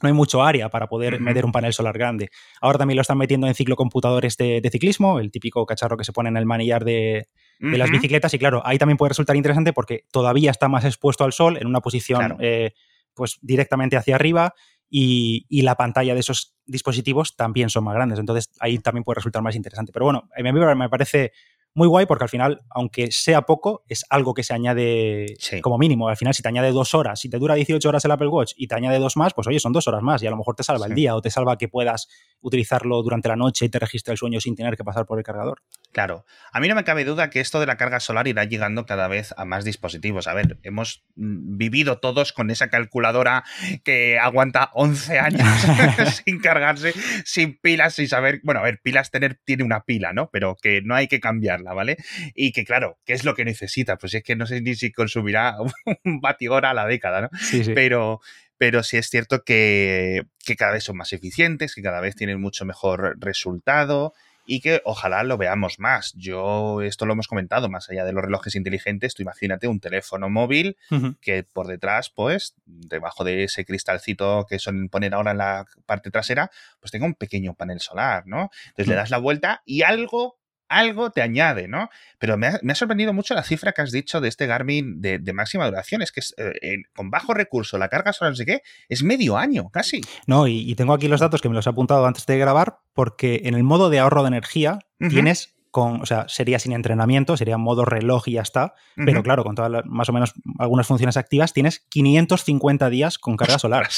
[0.03, 2.31] no hay mucho área para poder meter un panel solar grande.
[2.61, 6.13] Ahora también lo están metiendo en ciclocomputadores de, de ciclismo, el típico cacharro que se
[6.13, 7.29] pone en el manillar de,
[7.59, 11.25] de las bicicletas y claro, ahí también puede resultar interesante porque todavía está más expuesto
[11.25, 12.73] al sol en una posición eh,
[13.15, 14.55] pues directamente hacia arriba
[14.91, 19.43] y, la pantalla de esos dispositivos también son más grandes, entonces ahí también puede resultar
[19.43, 19.93] más interesante.
[19.93, 21.33] Pero bueno, a mí me parece
[21.75, 25.27] muy guay porque al final, aunque sea poco, es algo que se añade
[25.61, 26.09] como mínimo.
[26.09, 28.53] Al final, si te añade dos horas, si te dura 18 horas el Apple Watch
[28.57, 30.55] y te añade dos más, pues oye, son dos horas más y a lo mejor
[30.55, 32.09] te salva el día o te salva que puedas
[32.41, 35.25] utilizarlo durante la noche y te registra el sueño sin tener que pasar por el
[35.25, 35.63] cargador.
[35.95, 38.85] Claro, a mí no me cabe duda que esto de la carga solar irá llegando
[38.85, 40.27] cada vez a más dispositivos.
[40.27, 43.45] A ver, hemos mm, vivido todos con esa calculadora
[43.85, 45.47] que aguanta 11 años
[46.25, 46.93] sin cargarse,
[47.25, 50.31] sin pilas, sin saber, bueno, a ver, pilas tener tiene una pila, ¿no?
[50.33, 51.97] Pero que no hay que cambiarla, ¿vale?
[52.35, 53.97] Y que claro, ¿qué es lo que necesita?
[53.97, 55.57] Pues es que no sé ni si consumirá
[56.05, 57.29] un batigora a la década, ¿no?
[57.39, 57.73] Sí, sí.
[57.73, 58.21] Pero,
[58.59, 62.41] pero sí es cierto que, que, cada vez son más eficientes, que cada vez tienen
[62.41, 64.13] mucho mejor resultado
[64.47, 66.13] y que ojalá lo veamos más.
[66.17, 70.29] Yo, esto lo hemos comentado, más allá de los relojes inteligentes, tú imagínate un teléfono
[70.29, 70.77] móvil
[71.21, 76.11] que por detrás, pues, debajo de ese cristalcito que son poner ahora en la parte
[76.11, 78.51] trasera, pues tenga un pequeño panel solar, ¿no?
[78.69, 81.91] Entonces le das la vuelta y algo algo te añade, ¿no?
[82.19, 85.67] Pero me ha, sorprendido mucho la cifra que has dicho de este Garmin de, máxima
[85.67, 86.03] duración.
[86.03, 89.71] Es que eh, con bajo recurso, la carga solar, no sé qué, es medio año
[89.71, 90.01] casi.
[90.27, 93.43] No, y, tengo aquí los datos que me los he apuntado antes de grabar, porque
[93.45, 97.59] en el modo de ahorro de energía tienes con, o sea, sería sin entrenamiento, sería
[97.59, 101.53] modo reloj y ya está, pero claro, con todas más o menos algunas funciones activas,
[101.53, 103.89] tienes 550 días con carga solar.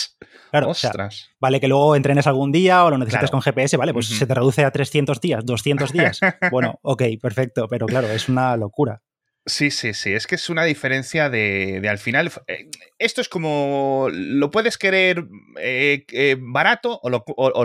[0.50, 0.72] Claro,
[1.38, 4.32] vale que luego entrenes algún día o lo necesites con GPS, vale, pues se te
[4.32, 6.18] reduce a 300 días, 200 días.
[6.50, 9.02] bueno, ok, perfecto, pero claro, es una locura.
[9.48, 10.12] Sí, sí, sí.
[10.12, 12.32] Es que es una diferencia de, al final.
[12.48, 14.08] Eh, esto es como.
[14.10, 15.28] Lo puedes querer
[15.60, 17.08] eh, eh, barato o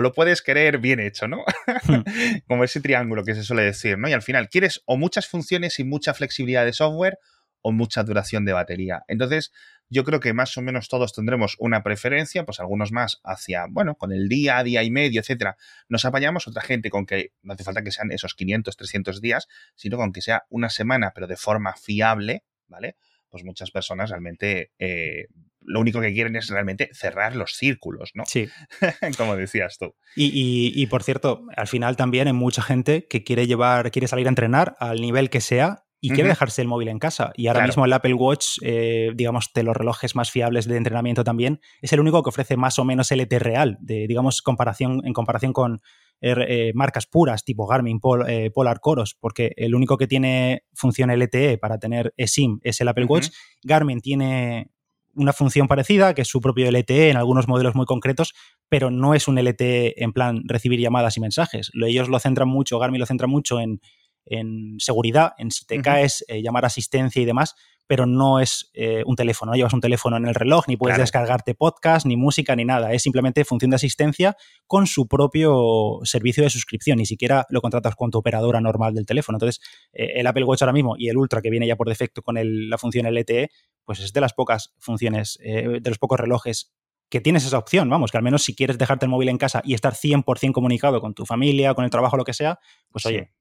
[0.00, 1.44] lo, puedes querer bien hecho, ¿no?
[1.84, 2.02] Hmm.
[2.46, 4.08] como ese triángulo que se suele decir, ¿no?
[4.08, 7.18] Y al final quieres o muchas funciones y mucha flexibilidad de software
[7.62, 9.02] o mucha duración de batería.
[9.08, 9.50] Entonces,
[9.92, 13.94] yo creo que más o menos todos tendremos una preferencia, pues algunos más hacia, bueno,
[13.94, 17.62] con el día, día y medio, etcétera, nos apañamos, otra gente con que no hace
[17.62, 21.36] falta que sean esos 500, 300 días, sino con que sea una semana, pero de
[21.36, 22.96] forma fiable, ¿vale?
[23.28, 25.26] Pues muchas personas realmente eh,
[25.60, 28.24] lo único que quieren es realmente cerrar los círculos, ¿no?
[28.26, 28.48] Sí.
[29.18, 29.94] Como decías tú.
[30.16, 34.26] Y, y, por cierto, al final también hay mucha gente que quiere llevar, quiere salir
[34.26, 37.32] a entrenar al nivel que sea y quiere dejarse el móvil en casa.
[37.36, 41.22] Y ahora mismo el Apple Watch, eh, digamos, de los relojes más fiables de entrenamiento
[41.22, 45.12] también, es el único que ofrece más o menos LT real, de, digamos, comparación, en
[45.12, 45.80] comparación con
[46.20, 51.08] er, eh, marcas puras tipo Garmin, eh, Polar Coros, porque el único que tiene función
[51.08, 53.28] LTE para tener eSIM es el Apple Watch.
[53.62, 54.72] Garmin tiene
[55.14, 58.34] una función parecida, que es su propio LTE en algunos modelos muy concretos,
[58.68, 61.70] pero no es un LTE en plan recibir llamadas y mensajes.
[61.74, 63.80] Ellos lo centran mucho, Garmin lo centra mucho en,
[64.78, 67.54] seguridad, en si te caes, eh, llamar asistencia y demás,
[67.86, 70.96] pero no es eh, un teléfono, no llevas un teléfono en el reloj, ni puedes
[70.96, 72.92] descargarte podcast, ni música, ni nada.
[72.92, 76.98] Es simplemente función de asistencia con su propio servicio de suscripción.
[76.98, 79.36] Ni siquiera lo contratas con tu operadora normal del teléfono.
[79.36, 79.60] Entonces,
[79.92, 82.36] eh, el Apple Watch ahora mismo y el Ultra, que viene ya por defecto con
[82.40, 83.50] la función LTE,
[83.84, 86.72] pues es de las pocas funciones, de los pocos relojes
[87.10, 89.60] que tienes esa opción, vamos, que al menos si quieres dejarte el móvil en casa
[89.66, 92.58] y estar 100% comunicado con tu familia, con el trabajo, lo que sea,
[92.90, 93.32] pues oye,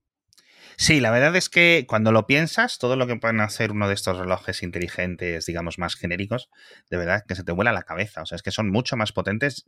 [0.77, 3.93] Sí, la verdad es que cuando lo piensas, todo lo que pueden hacer uno de
[3.93, 6.49] estos relojes inteligentes, digamos, más genéricos,
[6.89, 8.21] de verdad que se te vuela la cabeza.
[8.21, 9.67] O sea, es que son mucho más potentes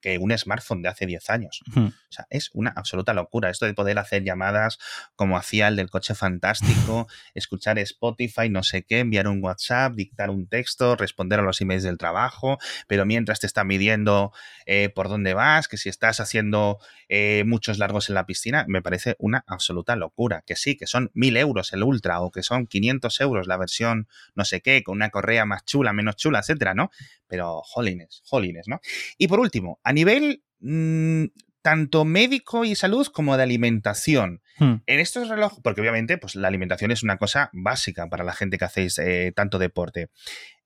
[0.00, 1.62] que un smartphone de hace 10 años.
[1.76, 3.50] O sea, es una absoluta locura.
[3.50, 4.78] Esto de poder hacer llamadas
[5.16, 10.30] como hacía el del coche fantástico, escuchar Spotify, no sé qué, enviar un WhatsApp, dictar
[10.30, 14.32] un texto, responder a los emails del trabajo, pero mientras te está midiendo
[14.66, 18.82] eh, por dónde vas, que si estás haciendo eh, muchos largos en la piscina, me
[18.82, 20.42] parece una absoluta locura.
[20.46, 24.08] Que sí, que son 1000 euros el Ultra o que son 500 euros la versión
[24.34, 26.90] no sé qué, con una correa más chula, menos chula, etcétera, ¿no?
[27.26, 28.80] Pero jolines, jolines, ¿no?
[29.16, 31.24] Y por último, a nivel mm,
[31.62, 34.42] tanto médico y salud como de alimentación.
[34.58, 34.82] Hmm.
[34.84, 38.58] En estos relojes, porque obviamente pues, la alimentación es una cosa básica para la gente
[38.58, 40.10] que hacéis eh, tanto deporte.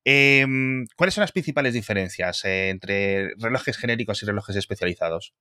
[0.04, 5.34] Em, ¿Cuáles son las principales diferencias eh, entre relojes genéricos y relojes especializados?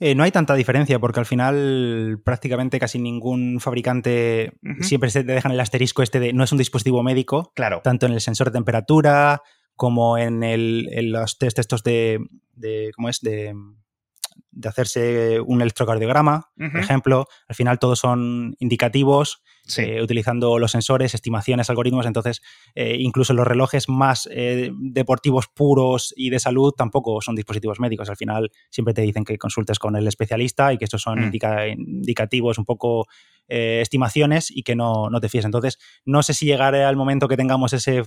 [0.00, 5.32] Eh, no hay tanta diferencia porque al final prácticamente casi ningún fabricante siempre se te
[5.32, 7.52] dejan el asterisco este de no es un dispositivo médico.
[7.54, 7.82] Claro.
[7.84, 9.42] Tanto en el sensor de temperatura,
[9.76, 12.18] como en, el, en los test estos de,
[12.54, 13.20] de ¿cómo es?
[13.20, 13.54] De,
[14.56, 17.26] de hacerse un electrocardiograma, por ejemplo.
[17.46, 19.42] Al final todos son indicativos,
[19.76, 22.06] eh, utilizando los sensores, estimaciones, algoritmos.
[22.06, 22.40] Entonces,
[22.74, 28.08] eh, incluso los relojes más eh, deportivos puros y de salud tampoco son dispositivos médicos.
[28.08, 31.32] Al final siempre te dicen que consultes con el especialista y que estos son mm.
[31.76, 33.06] indicativos, un poco
[33.48, 35.44] estimaciones y que no, no te fíes.
[35.44, 38.02] Entonces, no sé si llegará al momento que tengamos ese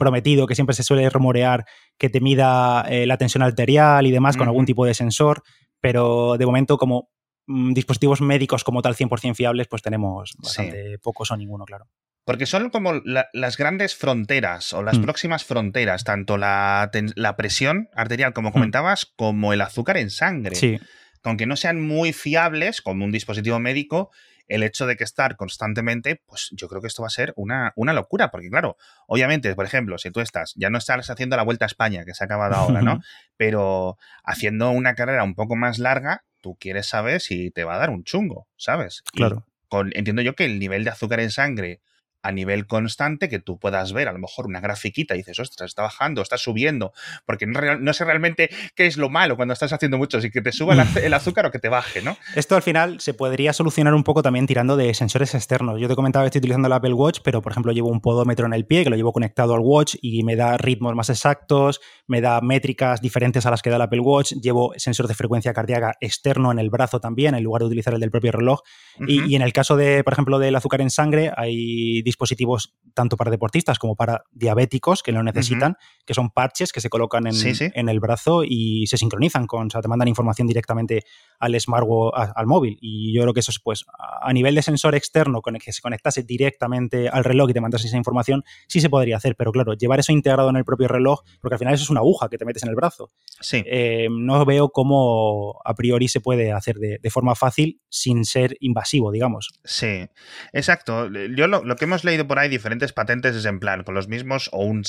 [0.00, 1.64] prometido que siempre se suele rumorear
[1.96, 5.44] que te mida eh, la tensión arterial y demás con algún tipo de sensor,
[5.80, 7.10] pero de momento como
[7.46, 11.86] mm, dispositivos médicos como tal 100% fiables, pues tenemos bastante pocos o ninguno, claro.
[12.24, 12.94] Porque son como
[13.32, 15.02] las grandes fronteras o las mm.
[15.02, 16.90] próximas fronteras, tanto la,
[17.36, 18.52] presión arterial, como mm.
[18.52, 20.54] comentabas, como el azúcar en sangre.
[20.54, 20.78] Sí.
[21.22, 24.10] Aunque no sean muy fiables como un dispositivo médico,
[24.50, 27.72] el hecho de que estar constantemente, pues yo creo que esto va a ser una,
[27.76, 31.44] una, locura, porque claro, obviamente, por ejemplo, si tú estás, ya no estás haciendo la
[31.44, 33.00] Vuelta a España, que se ha acabado ahora, ¿no?
[33.36, 37.78] Pero haciendo una carrera un poco más larga, tú quieres saber si te va a
[37.78, 39.02] dar un chungo, ¿sabes?
[39.12, 39.46] Claro.
[39.94, 41.80] entiendo yo que el nivel de azúcar en sangre
[42.22, 45.68] a nivel constante que tú puedas ver a lo mejor una grafiquita y dices, ostras,
[45.68, 46.92] está bajando, está subiendo,
[47.24, 50.52] porque no, sé realmente qué es lo malo cuando estás haciendo mucho, si que te
[50.52, 52.16] suba el, azúcar o que te baje, ¿no?
[52.34, 55.80] Esto al final se podría solucionar un poco también tirando de sensores externos.
[55.80, 58.46] Yo te comentaba que estoy utilizando el Apple Watch, pero por ejemplo llevo un podómetro
[58.46, 61.80] en el pie que lo llevo conectado al Watch y me da ritmos más exactos,
[62.06, 65.52] me da métricas diferentes a las que da el Apple Watch, llevo sensor de frecuencia
[65.52, 68.60] cardíaca externo en el brazo también, en lugar de utilizar el del propio reloj.
[69.06, 73.16] y, y en el caso de, por ejemplo, del azúcar en sangre, hay dispositivos tanto
[73.16, 77.88] para deportistas como para diabéticos que lo necesitan, que son parches que se colocan en,
[77.88, 81.04] el brazo y se sincronizan con, o sea, te mandan información directamente
[81.38, 82.76] al smartwatch, al móvil.
[82.80, 83.84] Y yo creo que eso es, pues,
[84.22, 87.60] a nivel de sensor externo, con el que se conectase directamente al reloj y te
[87.60, 90.88] mandase esa información, sí se podría hacer, pero claro, llevar eso integrado en el propio
[90.88, 93.10] reloj, porque al final eso es una aguja que te metes en el brazo.
[93.40, 93.62] Sí.
[93.66, 99.10] Eh, no veo cómo a priori se puede hacer de, forma fácil sin ser invasivo,
[99.10, 99.48] digamos.
[99.64, 100.06] Sí,
[100.52, 101.08] exacto.
[101.36, 104.08] Yo lo, lo que hemos leído por ahí, diferentes patentes, es en plan, con los
[104.08, 104.82] mismos o un,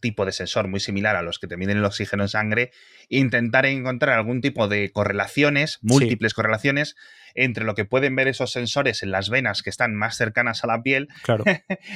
[0.00, 2.72] tipo de sensor muy similar a los que te miden el oxígeno en sangre,
[3.08, 6.96] intentar encontrar algún tipo de correlaciones, múltiples correlaciones,
[7.34, 10.66] entre lo que pueden ver esos sensores en las venas que están más cercanas a
[10.66, 11.44] la piel claro.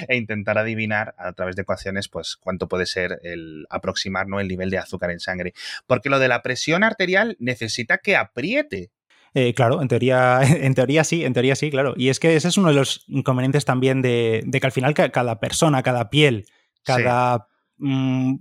[0.09, 4.71] e intentar adivinar a través de ecuaciones pues cuánto puede ser el aproximar el nivel
[4.71, 5.55] de azúcar en sangre.
[5.87, 8.91] Porque lo de la presión arterial necesita que apriete
[9.35, 11.95] eh, claro, en teoría, en teoría sí, en teoría sí, claro.
[11.97, 15.41] Y es que ese es uno de los inconvenientes también de, que al final cada
[15.41, 16.47] persona, cada piel,
[16.83, 18.37] cada mm,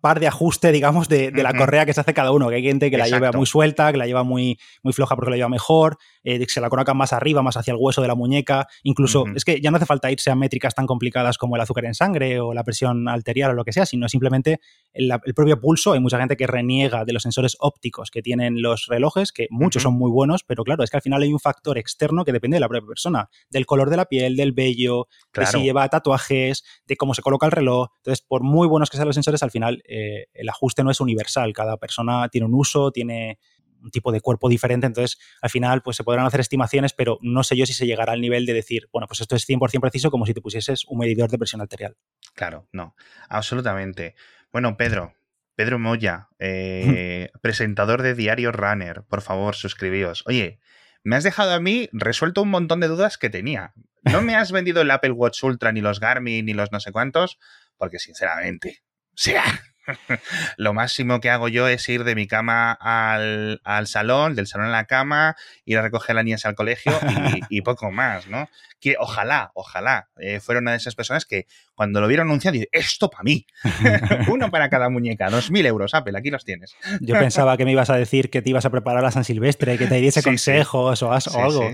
[0.00, 2.48] par de ajuste, digamos, de, la correa que se hace cada uno.
[2.48, 5.30] Que hay gente que la lleva muy suelta, que la lleva muy, muy floja porque
[5.30, 8.08] la lleva mejor, eh, que se la coloca más arriba, más hacia el hueso de
[8.08, 8.66] la muñeca.
[8.82, 11.84] Incluso, es que ya no hace falta irse a métricas tan complicadas como el azúcar
[11.84, 14.60] en sangre o la presión arterial o lo que sea, sino simplemente
[14.92, 18.86] el, propio pulso, hay mucha gente que reniega de los sensores ópticos que tienen los
[18.86, 21.78] relojes, que muchos son muy buenos, pero claro, es que al final hay un factor
[21.78, 25.46] externo que depende de la propia persona, del color de la piel, del vello, de
[25.46, 27.88] si lleva tatuajes, de cómo se coloca el reloj.
[27.98, 31.00] Entonces, por muy buenos que sean los sensores, al final eh, el ajuste no es
[31.00, 31.52] universal.
[31.52, 33.38] Cada persona tiene un uso, tiene
[33.82, 37.42] un tipo de cuerpo diferente, entonces al final pues se podrán hacer estimaciones, pero no
[37.42, 40.10] sé yo si se llegará al nivel de decir, bueno, pues esto es 100% preciso
[40.10, 41.96] como si te pusieses un medidor de presión arterial.
[42.34, 42.96] Claro, no,
[43.28, 44.14] absolutamente.
[44.50, 45.14] Bueno, Pedro,
[45.54, 50.22] Pedro Moya, eh, presentador de Diario Runner, por favor, suscribíos.
[50.26, 50.60] Oye,
[51.02, 53.72] me has dejado a mí resuelto un montón de dudas que tenía.
[54.02, 56.92] No me has vendido el Apple Watch Ultra, ni los Garmin, ni los no sé
[56.92, 57.38] cuántos,
[57.76, 58.82] porque sinceramente,
[59.14, 59.44] sea,
[60.56, 64.70] Lo máximo que hago yo es ir de mi cama al, salón, del salón a
[64.70, 66.92] la cama, ir a recoger a las niñas al colegio
[67.50, 68.48] y, poco más, ¿no?
[68.80, 72.68] Que ojalá, ojalá eh, fuera una de esas personas que cuando lo vieron anunciado, dice,
[72.72, 73.46] esto para mí.
[74.28, 76.74] Uno para cada muñeca, dos mil euros, Apple, aquí los tienes.
[77.00, 79.76] Yo pensaba que me ibas a decir que te ibas a preparar a San Silvestre,
[79.76, 81.70] que te diese consejos O, algo.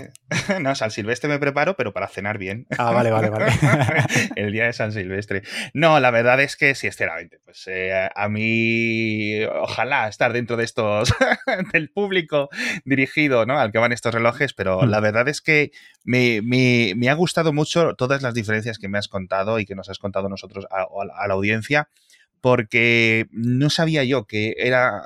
[0.60, 2.66] No, San Silvestre me preparo, pero para cenar bien.
[2.78, 3.52] Ah, vale, vale, vale.
[4.34, 5.42] El día de San Silvestre.
[5.72, 11.12] No, la verdad es que, sinceramente, pues eh, a mí, ojalá estar dentro de estos,
[11.72, 12.48] del público
[12.84, 13.58] dirigido, ¿no?
[13.58, 14.88] Al que van estos relojes, pero hmm.
[14.88, 15.72] la verdad es que
[16.04, 19.88] me, me, ha gustado mucho todas las diferencias que me has contado y que nos
[19.88, 20.86] has contado nosotros a,
[21.26, 21.88] la audiencia,
[22.40, 25.02] porque no sabía yo que era,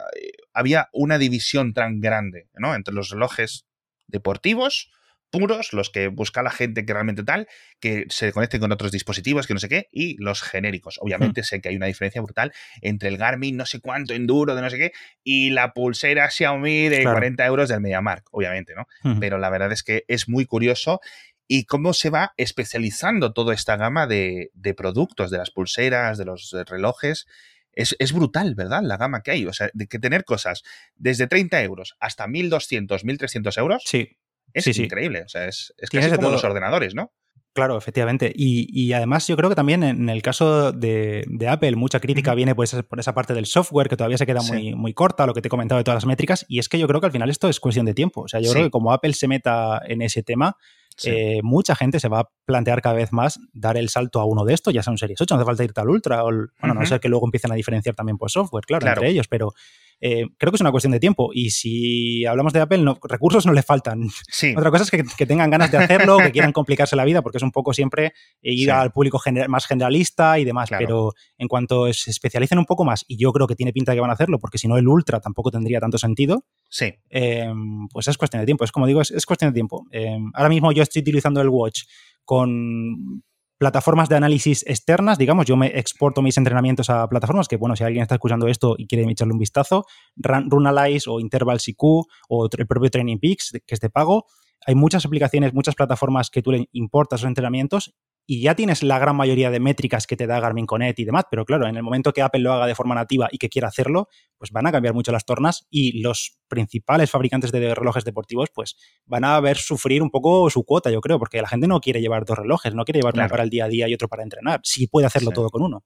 [0.53, 2.75] había una división tan grande, ¿no?
[2.75, 3.67] Entre los relojes
[4.07, 4.91] deportivos,
[5.39, 7.49] puros, los que busca la gente que realmente tal,
[7.81, 10.99] que se conecten con otros dispositivos, que no sé qué, y los genéricos.
[11.01, 14.63] Obviamente sé que hay una diferencia brutal entre el Garmin no sé cuánto enduro de
[14.63, 18.87] no sé qué y la pulsera Xiaomi de 40 euros del MediaMark, obviamente, ¿no?
[19.21, 21.01] Pero la verdad es que es muy curioso
[21.49, 26.55] y cómo se va especializando toda esta gama de, productos, de las pulseras, de los
[26.67, 27.27] relojes.
[27.73, 28.83] Es, es, brutal, ¿verdad?
[28.83, 29.47] La gama que hay.
[29.47, 30.63] O sea, de que tener cosas
[30.97, 33.83] desde 30 euros hasta 1.200, 1.300 euros.
[33.85, 34.17] Sí.
[34.53, 35.23] Es increíble.
[35.23, 37.13] O sea, es, es casi como los ordenadores, ¿no?
[37.57, 38.31] Claro, efectivamente.
[38.37, 42.77] Y, además yo creo que también en el caso de, Apple mucha crítica viene pues,
[42.87, 45.49] por esa parte del software que todavía se queda muy, muy corta, lo que te
[45.49, 46.45] he comentado de todas las métricas.
[46.49, 48.21] Y es que yo creo que al final esto es cuestión de tiempo.
[48.21, 50.59] O sea, yo creo que como Apple se meta en ese tema,
[51.05, 54.45] eh, mucha gente se va a plantear cada vez más dar el salto a uno
[54.45, 56.31] de estos, ya sea un Series 8, no hace falta irte al Ultra, o,
[56.61, 59.55] bueno, no sé que luego empiecen a diferenciar también por software, claro, entre ellos, pero
[60.01, 61.31] eh, creo que es una cuestión de tiempo.
[61.33, 64.09] Y si hablamos de Apple, recursos no le faltan.
[64.57, 67.43] Otra cosa es que, tengan ganas de hacerlo, que quieran complicarse la vida, porque es
[67.43, 70.71] un poco siempre ir al público más generalista y demás.
[70.71, 73.97] Pero en cuanto se especialicen un poco más, y yo creo que tiene pinta de
[73.97, 76.45] que van a hacerlo, porque si no el Ultra tampoco tendría tanto sentido.
[76.69, 76.95] Sí.
[77.09, 78.65] Em, pues es cuestión de tiempo.
[78.65, 79.87] Es como digo, es, cuestión de tiempo.
[79.91, 81.83] Em, ahora mismo yo estoy utilizando el Watch
[82.25, 83.23] con
[83.59, 87.85] plataformas de análisis externas, digamos, yo me exporto mis entrenamientos a plataformas que, bueno, si
[87.85, 89.87] alguien está escuchando esto y quiere echarle un vistazo,
[90.17, 91.83] Runalyze o Intervals IQ
[92.29, 94.27] o el propio Training Peaks, que es de pago,
[94.67, 97.95] hay muchas aplicaciones, muchas plataformas que tú le importas los entrenamientos
[98.27, 101.25] y ya tienes la gran mayoría de métricas que te da Garmin Connect y demás,
[101.31, 103.69] pero claro, en el momento que Apple lo haga de forma nativa y que quiera
[103.69, 108.51] hacerlo, pues van a cambiar mucho las tornas y los principales fabricantes de relojes deportivos
[108.53, 111.81] pues van a ver sufrir un poco su cuota, yo creo, porque la gente no
[111.81, 114.09] quiere llevar dos relojes, no quiere llevar uno para el día a día y otro
[114.09, 115.85] para entrenar, si puede hacerlo todo con uno.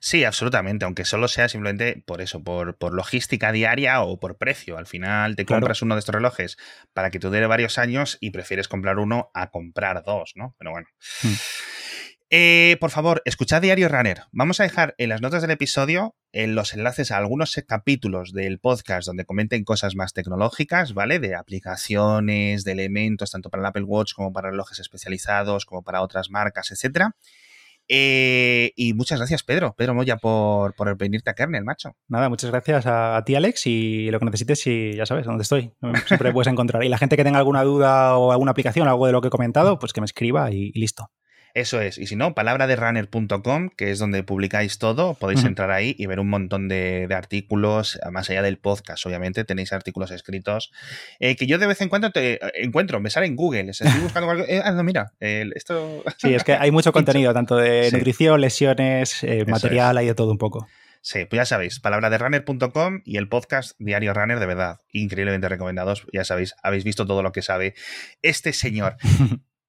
[0.00, 4.78] Sí, absolutamente, aunque solo sea simplemente por eso, por, por logística diaria o por precio.
[4.78, 6.56] Al final te compras uno de estos relojes
[6.92, 10.54] para que te dure varios años y prefieres comprar uno a comprar dos, ¿no?
[10.58, 10.88] Pero bueno.
[11.22, 11.34] Hmm.
[12.32, 14.22] Eh, por favor, escuchad Diario Runner.
[14.30, 18.60] Vamos a dejar en las notas del episodio en los enlaces a algunos capítulos del
[18.60, 21.18] podcast donde comenten cosas más tecnológicas, ¿vale?
[21.18, 26.02] De aplicaciones, de elementos, tanto para el Apple Watch como para relojes especializados, como para
[26.02, 27.16] otras marcas, etcétera.
[27.92, 29.74] Eh, y muchas gracias, Pedro.
[29.76, 31.96] Pedro Moya, por, por venirte a Kernel, macho.
[32.06, 33.66] Nada, muchas gracias a, ti, Alex.
[33.66, 35.72] Y lo que necesites, y ya sabes dónde estoy.
[36.06, 36.84] Siempre puedes encontrar.
[36.84, 39.30] Y la gente que tenga alguna duda o alguna aplicación, algo de lo que he
[39.30, 41.10] comentado, pues que me escriba y listo.
[41.54, 41.98] Eso es.
[41.98, 46.28] Y si no, palabraderunner.com, que es donde publicáis todo, podéis entrar ahí y ver un
[46.28, 50.72] montón de, artículos, más allá del podcast, obviamente, tenéis artículos escritos
[51.18, 53.88] eh, que yo de vez en cuando te eh, encuentro, me sale en Google, estoy
[54.02, 54.44] buscando algo.
[54.46, 56.02] Eh, ah, no, mira, esto.
[56.18, 60.38] Sí, es que hay mucho contenido, tanto de nutrición, lesiones, material, hay de todo un
[60.38, 60.68] poco.
[61.02, 66.06] Sí, pues ya sabéis, palabraderunner.com y el podcast Diario Runner, de verdad, increíblemente recomendados.
[66.12, 67.74] Ya sabéis, habéis visto todo lo que sabe
[68.20, 68.96] este señor.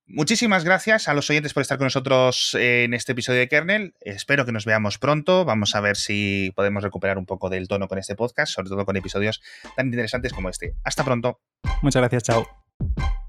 [0.07, 3.93] Muchísimas gracias a los oyentes por estar con nosotros en este episodio de Kernel.
[4.01, 5.45] Espero que nos veamos pronto.
[5.45, 8.85] Vamos a ver si podemos recuperar un poco del tono con este podcast, sobre todo
[8.85, 9.41] con episodios
[9.75, 10.75] tan interesantes como este.
[10.83, 11.39] Hasta pronto.
[11.81, 13.20] Muchas gracias, chao.